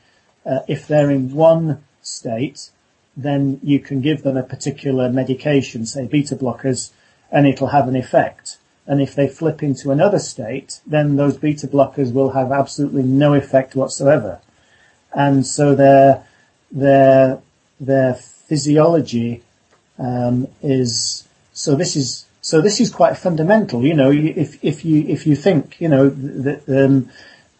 [0.45, 2.71] uh, if they're in one state,
[3.15, 6.91] then you can give them a particular medication, say beta blockers,
[7.31, 8.57] and it'll have an effect.
[8.85, 13.33] And if they flip into another state, then those beta blockers will have absolutely no
[13.33, 14.39] effect whatsoever.
[15.13, 16.25] And so their,
[16.71, 17.41] their
[17.79, 19.43] their physiology
[19.99, 23.85] um, is so this is so this is quite fundamental.
[23.85, 27.09] You know, if if you if you think you know that um,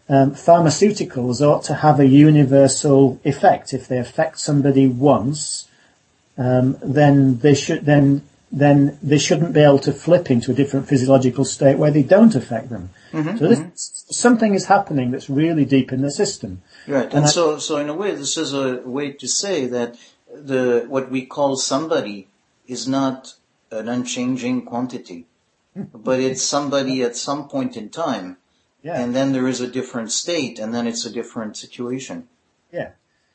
[0.08, 3.74] um, pharmaceuticals ought to have a universal effect.
[3.74, 5.68] If they affect somebody once,
[6.36, 10.88] um, then they should then then they shouldn't be able to flip into a different
[10.88, 12.88] physiological state where they don't affect them.
[13.12, 14.12] Mm-hmm, so this, mm-hmm.
[14.12, 16.62] something is happening that's really deep in the system.
[16.88, 19.96] Right, and, and so so in a way, this is a way to say that
[20.32, 22.28] the what we call somebody
[22.66, 23.34] is not
[23.70, 25.26] an unchanging quantity,
[25.94, 28.38] but it's somebody at some point in time,
[28.82, 29.00] yeah.
[29.00, 32.28] and then there is a different state, and then it's a different situation.
[32.72, 32.90] Yeah.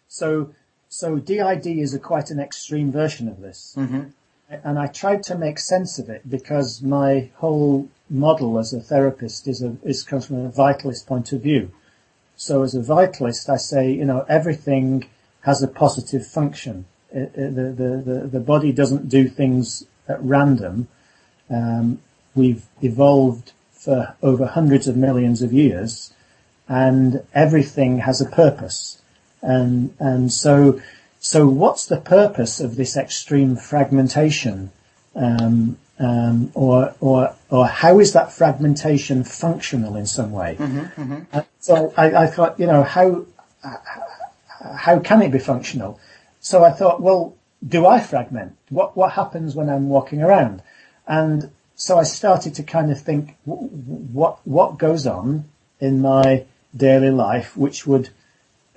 [0.08, 0.54] So
[0.90, 3.74] so DID is a quite an extreme version of this.
[3.76, 4.10] Mm-hmm.
[4.50, 9.48] And I tried to make sense of it because my whole model as a therapist
[9.48, 11.72] is a, is comes from a vitalist point of view.
[12.44, 15.06] So as a vitalist, I say, you know, everything
[15.44, 16.84] has a positive function.
[17.10, 20.90] It, it, the, the, the, the, body doesn't do things at random.
[21.50, 22.02] Um,
[22.36, 26.12] we've evolved for over hundreds of millions of years
[26.68, 29.02] and everything has a purpose.
[29.42, 30.82] And, and so,
[31.22, 34.74] so what's the purpose of this extreme fragmentation?
[35.16, 40.58] Um, um, or or or how is that fragmentation functional in some way?
[40.60, 41.20] Mm-hmm, mm-hmm.
[41.32, 43.26] Uh, so I, I, thought, you know, how
[44.76, 46.00] how can it be functional?
[46.40, 48.56] So I thought, well, do I fragment?
[48.70, 50.62] What what happens when I'm walking around?
[51.08, 55.46] And so I started to kind of think, what what goes on
[55.80, 58.10] in my daily life, which would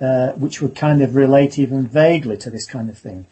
[0.01, 3.27] uh, which would kind of relate even vaguely to this kind of thing.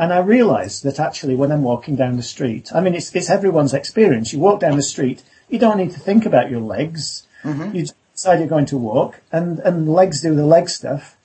[0.00, 3.28] And I realised that actually when I'm walking down the street, I mean, it's, it's
[3.28, 4.32] everyone's experience.
[4.32, 7.26] You walk down the street, you don't need to think about your legs.
[7.44, 7.76] Mm-hmm.
[7.76, 11.18] You decide you're going to walk and, and legs do the leg stuff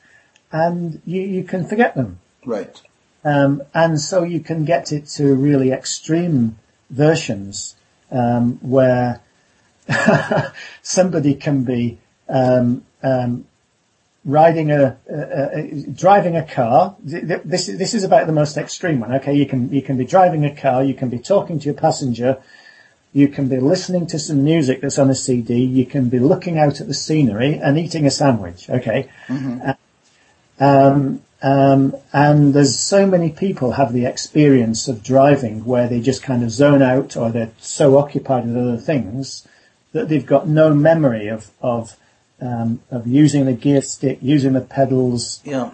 [0.52, 2.20] and you, you can forget them.
[2.46, 2.82] Right.
[3.24, 6.60] Um, and so you can get it to really extreme
[6.90, 7.76] versions,
[8.12, 9.22] um, where
[10.82, 13.46] somebody can be, um, um
[14.26, 16.96] riding a, a, a, driving a car.
[17.04, 19.14] This this is about the most extreme one.
[19.16, 21.76] Okay, you can you can be driving a car, you can be talking to your
[21.76, 22.42] passenger,
[23.14, 26.58] you can be listening to some music that's on a CD, you can be looking
[26.58, 28.70] out at the scenery and eating a sandwich.
[28.70, 29.72] Okay, mm-hmm.
[30.60, 36.24] um, um, and there's so many people have the experience of driving where they just
[36.24, 39.48] kind of zone out or they're so occupied with other things
[39.92, 41.96] that they've got no memory of of
[42.42, 45.42] um, of using the gear stick, using the pedals.
[45.46, 45.72] Yeah,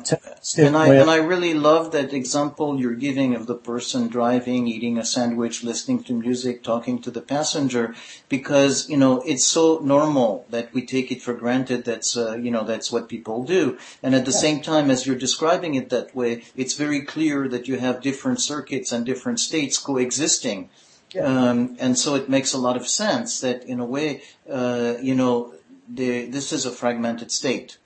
[0.57, 4.99] and I and I really love that example you're giving of the person driving, eating
[4.99, 7.95] a sandwich, listening to music, talking to the passenger,
[8.29, 11.83] because you know it's so normal that we take it for granted.
[11.83, 14.37] That's uh, you know that's what people do, and at the yeah.
[14.37, 18.39] same time as you're describing it that way, it's very clear that you have different
[18.39, 20.69] circuits and different states coexisting
[21.13, 21.25] Yeah.
[21.25, 25.13] Um, and so it makes a lot of sense that in a way, uh, you
[25.13, 25.53] know,
[25.87, 27.77] the, this is a fragmented state.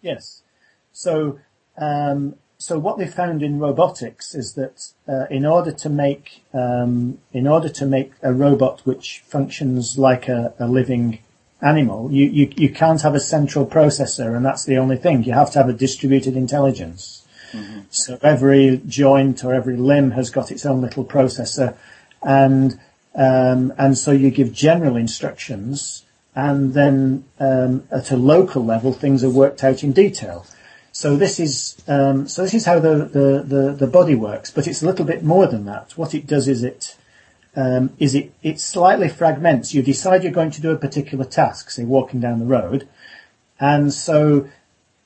[0.00, 0.42] Yes.
[0.92, 1.38] So,
[1.78, 7.18] um, so what they found in robotics is that uh, in order to make um,
[7.32, 11.18] in order to make a robot which functions like a, a living
[11.60, 15.24] animal, you, you you can't have a central processor, and that's the only thing.
[15.24, 17.26] You have to have a distributed intelligence.
[17.52, 17.80] Mm-hmm.
[17.90, 21.76] So every joint or every limb has got its own little processor,
[22.22, 22.78] and
[23.14, 29.22] um, and so you give general instructions, and then um, at a local level things
[29.22, 30.46] are worked out in detail.
[30.92, 34.66] So this is um, so this is how the, the, the, the, body works, but
[34.66, 35.96] it's a little bit more than that.
[35.96, 36.96] What it does is it
[37.56, 39.74] um, is it it slightly fragments.
[39.74, 42.88] You decide you're going to do a particular task, say walking down the road,
[43.58, 44.48] and so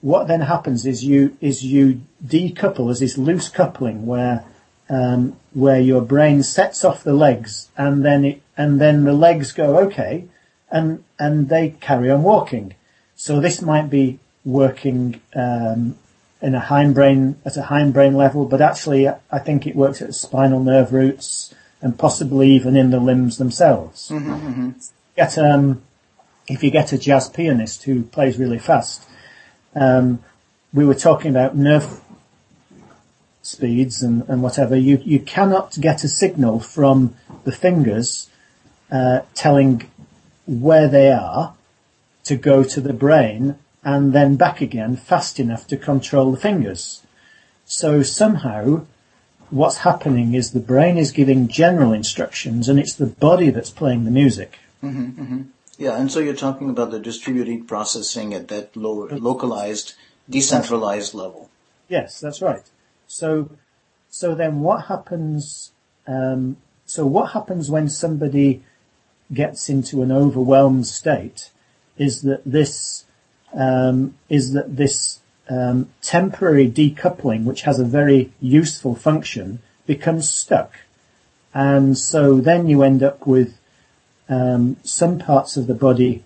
[0.00, 4.44] what then happens is you is you decouple There's this loose coupling where
[4.88, 9.52] um, where your brain sets off the legs and then it and then the legs
[9.52, 10.28] go okay
[10.70, 12.74] and and they carry on walking.
[13.14, 15.96] So this might be working um,
[16.42, 20.60] in a hindbrain at a hindbrain level, but actually I think it works at spinal
[20.60, 24.08] nerve roots and possibly even in the limbs themselves.
[24.08, 24.70] Mm-hmm, mm-hmm.
[25.16, 25.82] Get um,
[26.48, 29.04] if you get a jazz pianist who plays really fast,
[29.74, 30.22] um,
[30.72, 32.00] we were talking about nerve
[33.42, 34.76] speeds and, and whatever.
[34.76, 38.28] You you cannot get a signal from the fingers
[38.90, 39.90] uh, telling
[40.46, 41.54] where they are
[42.24, 47.02] to go to the brain and then back again fast enough to control the fingers.
[47.64, 48.86] So somehow
[49.50, 54.04] what's happening is the brain is giving general instructions and it's the body that's playing
[54.04, 54.58] the music.
[54.82, 55.42] Mm-hmm, mm-hmm.
[55.78, 59.94] Yeah, and so you're talking about the distributed processing at that lower, localized,
[60.28, 61.50] decentralized level.
[61.88, 62.64] Yes, that's right.
[63.06, 63.50] So,
[64.08, 65.72] so then what happens,
[66.06, 68.62] um, so what happens when somebody
[69.32, 71.50] gets into an overwhelmed state
[71.98, 73.04] is that this
[73.54, 80.72] um, is that this um, temporary decoupling, which has a very useful function, becomes stuck,
[81.54, 83.58] and so then you end up with
[84.28, 86.24] um, some parts of the body.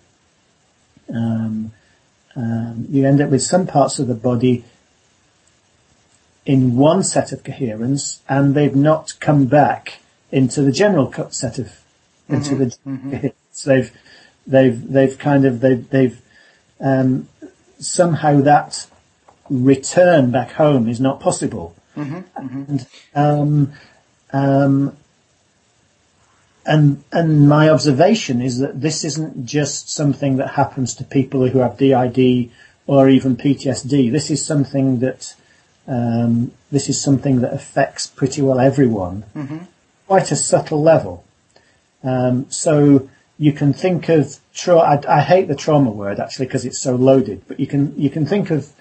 [1.13, 1.71] Um,
[2.35, 4.63] um, you end up with some parts of the body
[6.45, 9.99] in one set of coherence, and they've not come back
[10.31, 11.80] into the general set of
[12.31, 13.09] into mm-hmm.
[13.11, 13.19] the.
[13.19, 13.27] Mm-hmm.
[13.51, 13.91] So they've
[14.47, 16.21] they've they've kind of they've they've
[16.79, 17.27] um,
[17.79, 18.87] somehow that
[19.49, 21.75] return back home is not possible.
[21.95, 22.63] Mm-hmm, mm-hmm.
[22.71, 23.73] And, um,
[24.31, 24.97] um,
[26.65, 31.59] and and my observation is that this isn't just something that happens to people who
[31.59, 32.51] have DID
[32.87, 34.11] or even PTSD.
[34.11, 35.35] This is something that
[35.87, 39.57] um, this is something that affects pretty well everyone, mm-hmm.
[40.07, 41.23] quite a subtle level.
[42.03, 46.65] Um, so you can think of tra- I, I hate the trauma word actually because
[46.65, 48.71] it's so loaded, but you can you can think of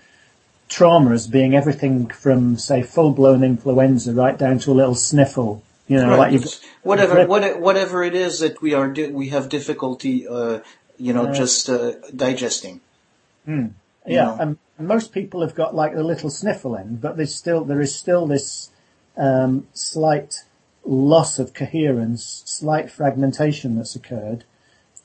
[0.68, 5.62] trauma as being everything from say full blown influenza right down to a little sniffle.
[5.88, 6.32] You know, right.
[6.32, 6.42] like
[6.82, 10.60] whatever whatever it is that we are we have difficulty, uh,
[10.98, 12.80] you know, uh, just uh, digesting.
[13.44, 13.66] Hmm.
[14.06, 17.64] Yeah, and, and, most people have got like a little sniffle in, but there's still
[17.64, 18.70] there is still this
[19.16, 20.44] um, slight
[20.84, 24.44] loss of coherence, slight fragmentation that's occurred,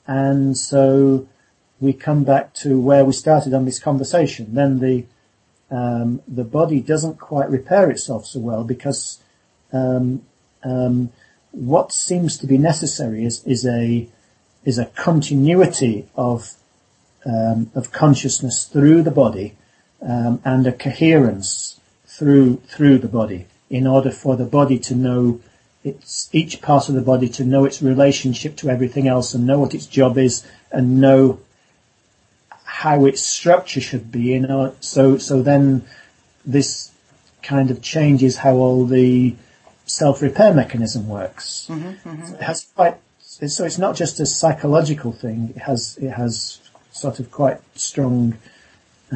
[0.06, 1.28] and so
[1.80, 4.54] we come back to where we started on this conversation.
[4.54, 5.04] Then the
[5.70, 9.18] um, the body doesn't quite repair itself so well because
[9.72, 10.22] um,
[10.62, 11.10] um,
[11.50, 14.08] what seems to be necessary is, is a
[14.64, 16.54] is a continuity of
[17.24, 19.56] um, of consciousness through the body
[20.02, 25.40] um, and a coherence through through the body in order for the body to know
[25.86, 29.60] it's each part of the body to know its relationship to everything else and know
[29.60, 31.38] what its job is and know
[32.64, 34.22] how its structure should be.
[34.22, 35.84] You know, so so then
[36.44, 36.90] this
[37.42, 39.36] kind of changes how all the
[39.86, 41.68] self repair mechanism works.
[41.70, 42.26] Mm-hmm, mm-hmm.
[42.26, 45.52] So it has quite so it's not just a psychological thing.
[45.54, 46.60] It has it has
[46.90, 48.38] sort of quite strong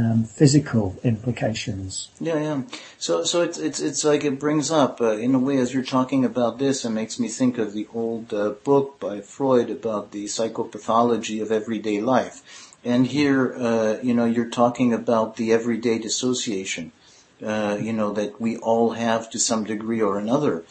[0.00, 2.10] um, physical implications.
[2.20, 2.62] Yeah, yeah.
[2.98, 5.82] So, so it's it's it's like it brings up uh, in a way as you're
[5.82, 10.12] talking about this, it makes me think of the old uh, book by Freud about
[10.12, 12.42] the psychopathology of everyday life.
[12.84, 16.92] And here, uh, you know, you're talking about the everyday dissociation,
[17.44, 20.64] uh, you know, that we all have to some degree or another.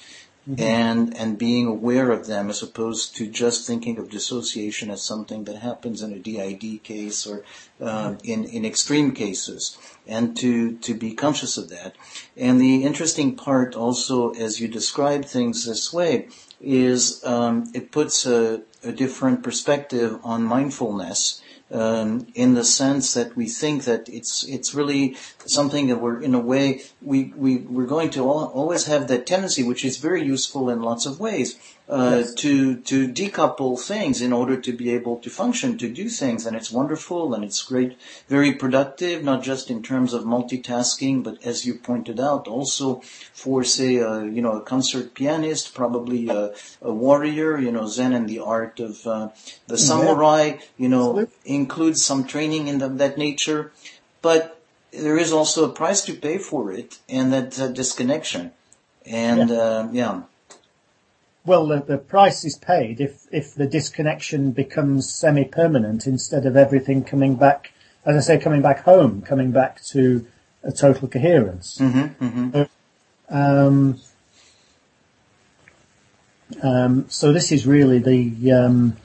[0.49, 0.63] Mm-hmm.
[0.63, 5.43] and and being aware of them as opposed to just thinking of dissociation as something
[5.43, 7.43] that happens in a DID case or
[7.79, 9.77] uh, in in extreme cases,
[10.07, 11.95] and to to be conscious of that.
[12.35, 16.29] And the interesting part also, as you describe things this way,
[16.59, 23.35] is um, it puts a, a different perspective on mindfulness um, in the sense that
[23.35, 25.15] we think that it's it's really
[25.45, 29.27] something that we're in a way we we we're going to all, always have that
[29.27, 31.59] tendency, which is very useful in lots of ways,
[31.89, 32.33] uh, yes.
[32.35, 36.55] to to decouple things in order to be able to function, to do things, and
[36.55, 41.65] it's wonderful and it's great, very productive, not just in terms of multitasking, but as
[41.65, 43.01] you pointed out, also
[43.33, 48.13] for say a, you know a concert pianist, probably a, a warrior, you know Zen
[48.13, 49.29] and the art of uh,
[49.65, 53.71] the samurai, you know, includes some training in the, that nature,
[54.21, 54.61] but
[54.91, 58.51] there is also a price to pay for it, and that, that disconnection,
[59.05, 59.55] and yeah.
[59.55, 60.21] Uh, yeah.
[61.49, 67.03] Well, the, the price is paid if, if the disconnection becomes semi-permanent instead of everything
[67.03, 67.73] coming back,
[68.05, 70.27] as I say, coming back home, coming back to
[70.61, 71.79] a total coherence.
[71.79, 72.51] Mm-hmm, mm-hmm.
[72.51, 72.69] So,
[73.29, 73.99] um,
[76.61, 78.97] um, so this is really the um,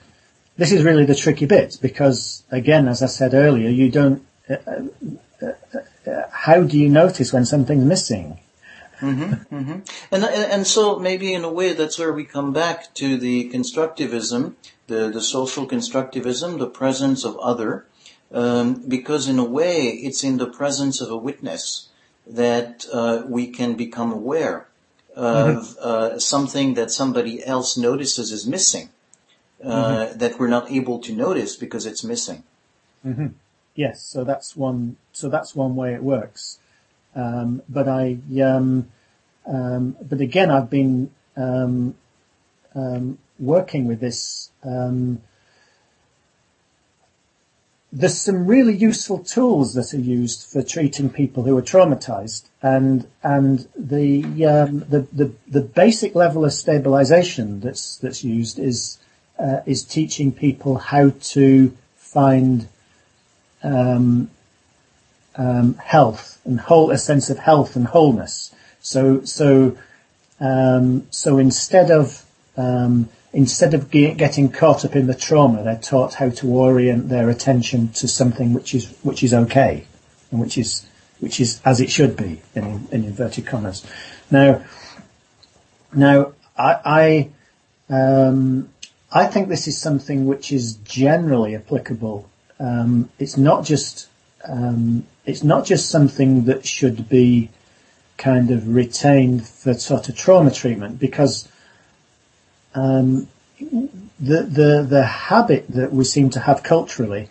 [0.58, 4.22] this is really the tricky bit because, again, as I said earlier, you don't.
[4.50, 4.56] Uh,
[5.42, 8.38] uh, uh, how do you notice when something's missing?
[9.00, 9.78] Mm-hmm, mm-hmm.
[10.12, 14.54] And and so maybe in a way that's where we come back to the constructivism,
[14.86, 17.86] the the social constructivism, the presence of other,
[18.32, 21.88] um, because in a way it's in the presence of a witness
[22.26, 24.68] that uh, we can become aware
[25.14, 25.78] of mm-hmm.
[25.80, 28.88] uh, something that somebody else notices is missing,
[29.62, 30.18] uh, mm-hmm.
[30.18, 32.42] that we're not able to notice because it's missing.
[33.04, 33.28] Mm-hmm.
[33.74, 34.96] Yes, so that's one.
[35.12, 36.58] So that's one way it works.
[37.14, 38.88] Um, but I, um,
[39.46, 41.94] um, but again, I've been um,
[42.74, 44.50] um, working with this.
[44.64, 45.20] Um,
[47.92, 53.06] there's some really useful tools that are used for treating people who are traumatized, and
[53.22, 58.98] and the the, the the basic level of stabilization that's that's used is
[59.38, 62.68] uh, is teaching people how to find
[63.62, 64.30] um,
[65.36, 68.54] um, health and whole, a sense of health and wholeness.
[68.80, 69.76] So, so,
[70.40, 72.24] um, so instead of,
[72.56, 77.08] um, instead of ge- getting caught up in the trauma, they're taught how to orient
[77.08, 79.86] their attention to something which is, which is okay
[80.30, 80.86] and which is,
[81.20, 83.84] which is as it should be in, in inverted commas.
[84.30, 84.64] Now,
[85.94, 87.30] now, I,
[87.88, 88.68] I, um,
[89.12, 92.28] I think this is something which is generally applicable.
[92.58, 94.08] Um, it's not just
[94.46, 97.50] um, it's not just something that should be
[98.16, 101.48] kind of retained for sort of trauma treatment because
[102.74, 103.28] um,
[103.60, 107.28] the the the habit that we seem to have culturally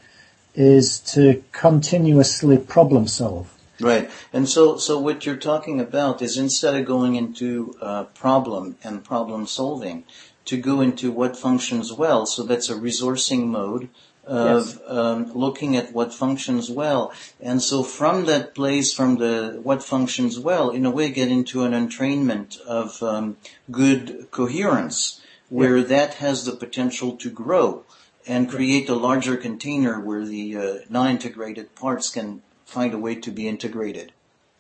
[0.56, 3.52] is to continuously problem solve.
[3.80, 8.78] Right, and so so what you're talking about is instead of going into uh, problem
[8.84, 10.06] and problem solving,
[10.46, 12.26] to go into what functions well.
[12.26, 13.90] So that's a resourcing mode
[14.26, 14.80] of yes.
[14.88, 17.12] um, looking at what functions well.
[17.42, 21.64] And so from that place, from the what functions well, in a way get into
[21.64, 23.38] an entrainment of um,
[23.70, 25.84] good coherence where yeah.
[25.84, 27.84] that has the potential to grow
[28.26, 33.32] and create a larger container where the uh, non-integrated parts can find a way to
[33.32, 34.14] be integrated.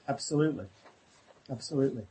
[0.07, 0.65] Absolutely.
[1.49, 2.03] Absolutely.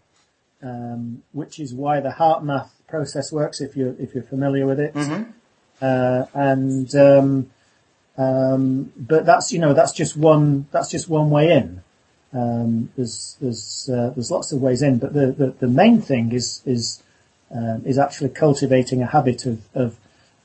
[0.63, 4.95] Um, which is why the HeartMath process works if you're, if you're familiar with it.
[4.95, 5.31] Mm-hmm.
[5.81, 7.51] Uh, and um,
[8.17, 11.83] um, but that's you know that's just one that's just one way in.
[12.33, 16.33] Um, there's there's uh, there's lots of ways in, but the the, the main thing
[16.33, 17.03] is is
[17.55, 19.97] um, is actually cultivating a habit of of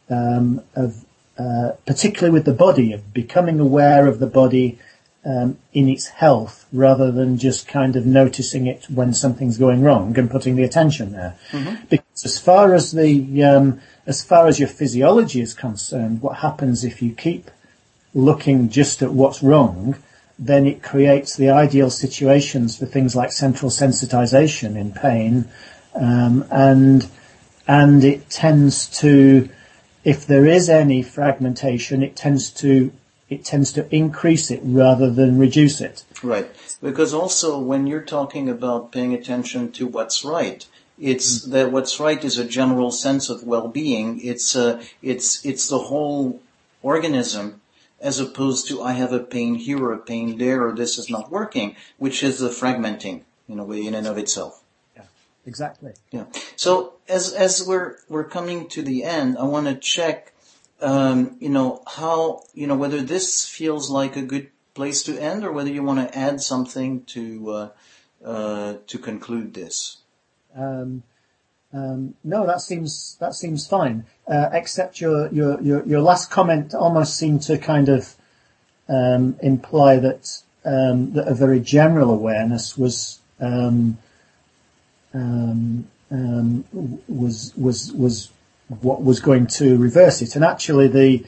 [0.10, 1.06] um, of
[1.38, 4.80] uh, particularly with the body of becoming aware of the body
[5.26, 10.18] um, in its health rather than just kind of noticing it when something's going wrong
[10.18, 11.38] and putting the attention there.
[11.52, 11.86] Mm-hmm.
[11.90, 16.86] Because as far as the um, as far as your physiology is concerned, what happens
[16.86, 17.52] if you keep
[18.16, 19.98] looking just at what's wrong,
[20.40, 25.46] then it creates the ideal situations for things like central sensitization in pain,
[25.94, 27.10] um, and
[27.68, 29.50] and it tends to,
[30.06, 32.94] if there is any fragmentation, it tends to
[33.30, 36.06] it tends to increase it rather than reduce it.
[36.24, 36.50] Right.
[36.82, 40.66] Because also when you're talking about paying attention to what's right,
[41.00, 44.20] it's that what's right is a general sense of well-being.
[44.24, 46.42] It's uh, it's it's the whole
[46.82, 47.62] organism
[48.00, 51.10] as opposed to I have a pain here or a pain there or this is
[51.10, 54.64] not working, which is the fragmenting in a way in and of itself.
[54.96, 55.04] Yeah.
[55.46, 55.94] Exactly.
[56.12, 56.26] Yeah.
[56.56, 60.34] So as as we're we're coming to the end, I want to check,
[60.82, 65.44] um, you know, how you know whether this feels like a good place to end,
[65.44, 67.70] or whether you want to add something to uh,
[68.24, 69.98] uh, to conclude this.
[70.58, 71.04] Um,
[71.74, 74.06] um, no, that seems that seems fine.
[74.28, 78.16] Uh, except your, your your your last comment almost seemed to kind of
[78.88, 83.98] um, imply that um, that a very general awareness was um,
[85.14, 86.64] um, um,
[87.08, 88.32] was was was
[88.82, 90.36] what was going to reverse it.
[90.36, 91.26] And actually, the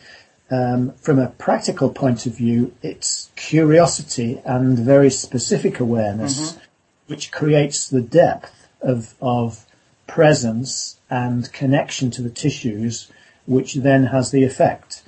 [0.50, 6.60] um, from a practical point of view, it's curiosity and very specific awareness mm-hmm.
[7.08, 9.66] which creates the depth of of
[10.08, 13.12] presence and connection to the tissues,
[13.46, 15.04] which then has the effect.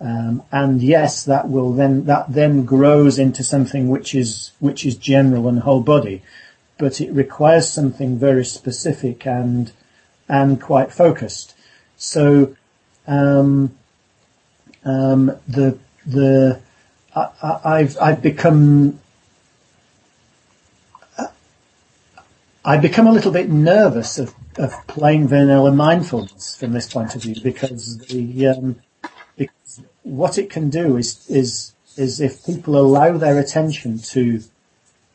[0.00, 4.96] Um, and yes, that will then that then grows into something which is which is
[4.96, 6.22] general and whole body
[6.78, 9.72] but it requires something very specific and
[10.28, 11.54] and quite focused.
[11.96, 12.56] So
[13.06, 13.76] um,
[14.84, 16.60] um, the the
[17.14, 19.00] I, have I've become
[22.64, 27.22] I've become a little bit nervous of, of plain vanilla mindfulness from this point of
[27.22, 28.76] view because the um,
[29.36, 34.42] because what it can do is is is if people allow their attention to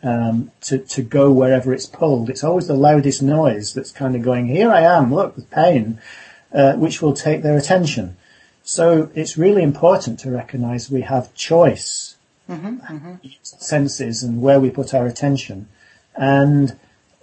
[0.04, 2.30] um, to to go wherever it's pulled.
[2.30, 6.00] It's always the loudest noise that's kind of going, "Here I am, look, with pain,"
[6.54, 8.16] uh, which will take their attention.
[8.64, 12.16] So it's really important to recognise we have choice,
[12.47, 13.16] mm-hmm, mm-hmm.
[13.41, 15.68] senses, and where we put our attention,
[16.16, 16.78] and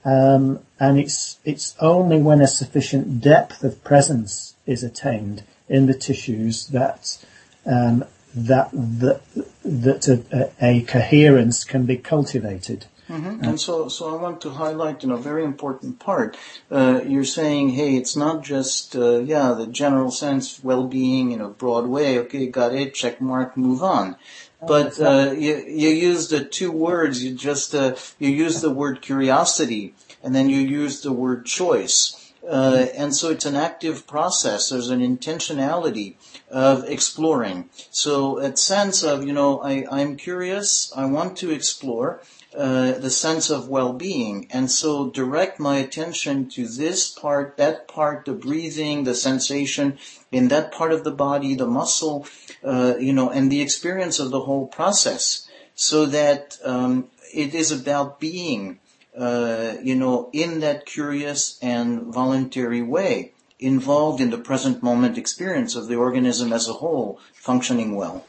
[0.07, 5.95] um, and it's it's only when a sufficient depth of presence is attained in the
[5.95, 7.19] tissues that
[7.67, 8.05] um,
[8.35, 9.21] that that
[9.65, 12.87] that a, a coherence can be cultivated.
[13.09, 13.45] Mm-hmm.
[13.45, 16.37] And so, so I want to highlight, you know, a very important part.
[16.71, 21.51] Uh, you're saying, hey, it's not just, uh, yeah, the general sense, well-being, you know,
[21.51, 22.19] broad way.
[22.19, 22.95] Okay, got it.
[22.95, 23.57] Check mark.
[23.57, 24.17] Move on.
[24.61, 27.23] But uh, you you use the two words.
[27.23, 32.27] You just uh, you use the word curiosity, and then you use the word choice.
[32.49, 34.69] Uh, and so it's an active process.
[34.69, 36.15] There's an intentionality
[36.49, 37.69] of exploring.
[37.91, 42.23] So a sense of, you know, I, I'm curious, I want to explore,
[42.57, 48.25] uh, the sense of well-being and so direct my attention to this part, that part,
[48.25, 49.99] the breathing, the sensation
[50.33, 52.27] in that part of the body, the muscle,
[52.65, 57.71] uh, you know, and the experience of the whole process so that um, it is
[57.71, 58.79] about being
[59.17, 65.75] uh, you know, in that curious and voluntary way, involved in the present moment experience
[65.75, 68.27] of the organism as a whole, functioning well.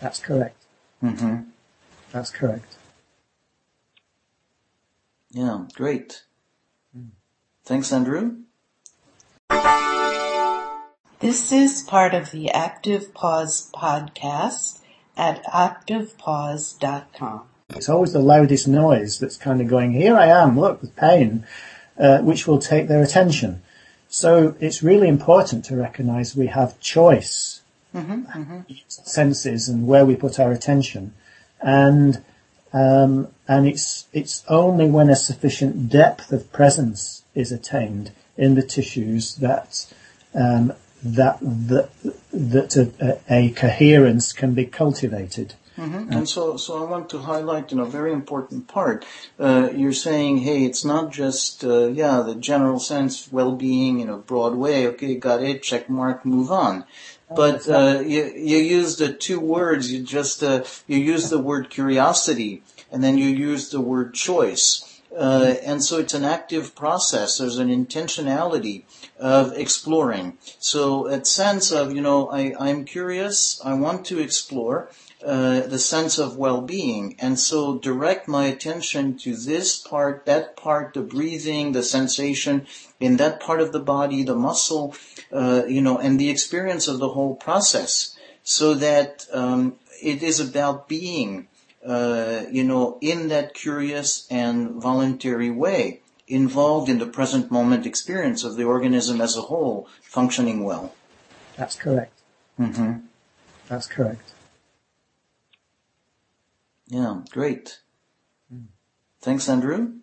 [0.00, 0.62] That's correct.
[1.02, 1.44] Mm-hmm.
[2.12, 2.76] That's correct.
[5.30, 6.24] Yeah, great.
[6.96, 7.08] Mm.
[7.64, 8.36] Thanks, Andrew.
[11.20, 14.78] This is part of the Active Pause podcast
[15.16, 17.42] at activepause.com.
[17.70, 21.44] It's always the loudest noise that's kind of going, here I am, look, with pain,
[21.98, 23.62] uh, which will take their attention.
[24.08, 27.62] So it's really important to recognize we have choice,
[27.92, 28.60] mm-hmm, mm-hmm.
[28.86, 31.14] senses and where we put our attention.
[31.60, 32.22] And,
[32.72, 38.62] um, and it's, it's only when a sufficient depth of presence is attained in the
[38.62, 39.92] tissues that,
[40.32, 41.90] um, that, that,
[42.32, 45.54] that a, a coherence can be cultivated.
[45.76, 46.12] Mm-hmm.
[46.12, 49.06] And so, so I want to highlight, you know, a very important part.
[49.38, 54.18] Uh, you're saying, hey, it's not just, uh, yeah, the general sense, well-being, you know,
[54.18, 54.88] broad way.
[54.88, 55.62] Okay, got it.
[55.62, 56.26] Check mark.
[56.26, 56.84] Move on.
[57.30, 59.92] But uh, you you use the two words.
[59.92, 64.87] You just uh, you use the word curiosity, and then you use the word choice.
[65.18, 67.38] Uh, and so it's an active process.
[67.38, 68.84] There's an intentionality
[69.18, 70.38] of exploring.
[70.60, 74.90] So a sense of, you know, I, I'm curious, I want to explore,
[75.24, 80.94] uh, the sense of well-being and so direct my attention to this part, that part,
[80.94, 82.64] the breathing, the sensation
[83.00, 84.94] in that part of the body, the muscle,
[85.32, 90.38] uh, you know, and the experience of the whole process so that um, it is
[90.38, 91.48] about being,
[91.84, 98.44] uh, you know, in that curious and voluntary way involved in the present moment experience
[98.44, 100.94] of the organism as a whole functioning well.
[101.56, 102.20] That's correct.
[102.58, 103.06] Mm-hmm.
[103.68, 104.32] That's correct.
[106.88, 107.80] Yeah, great.
[109.20, 109.94] Thanks, Andrew.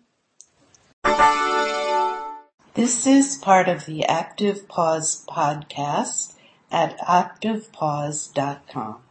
[2.74, 6.34] This is part of the Active Pause podcast
[6.70, 9.05] at activepause.com.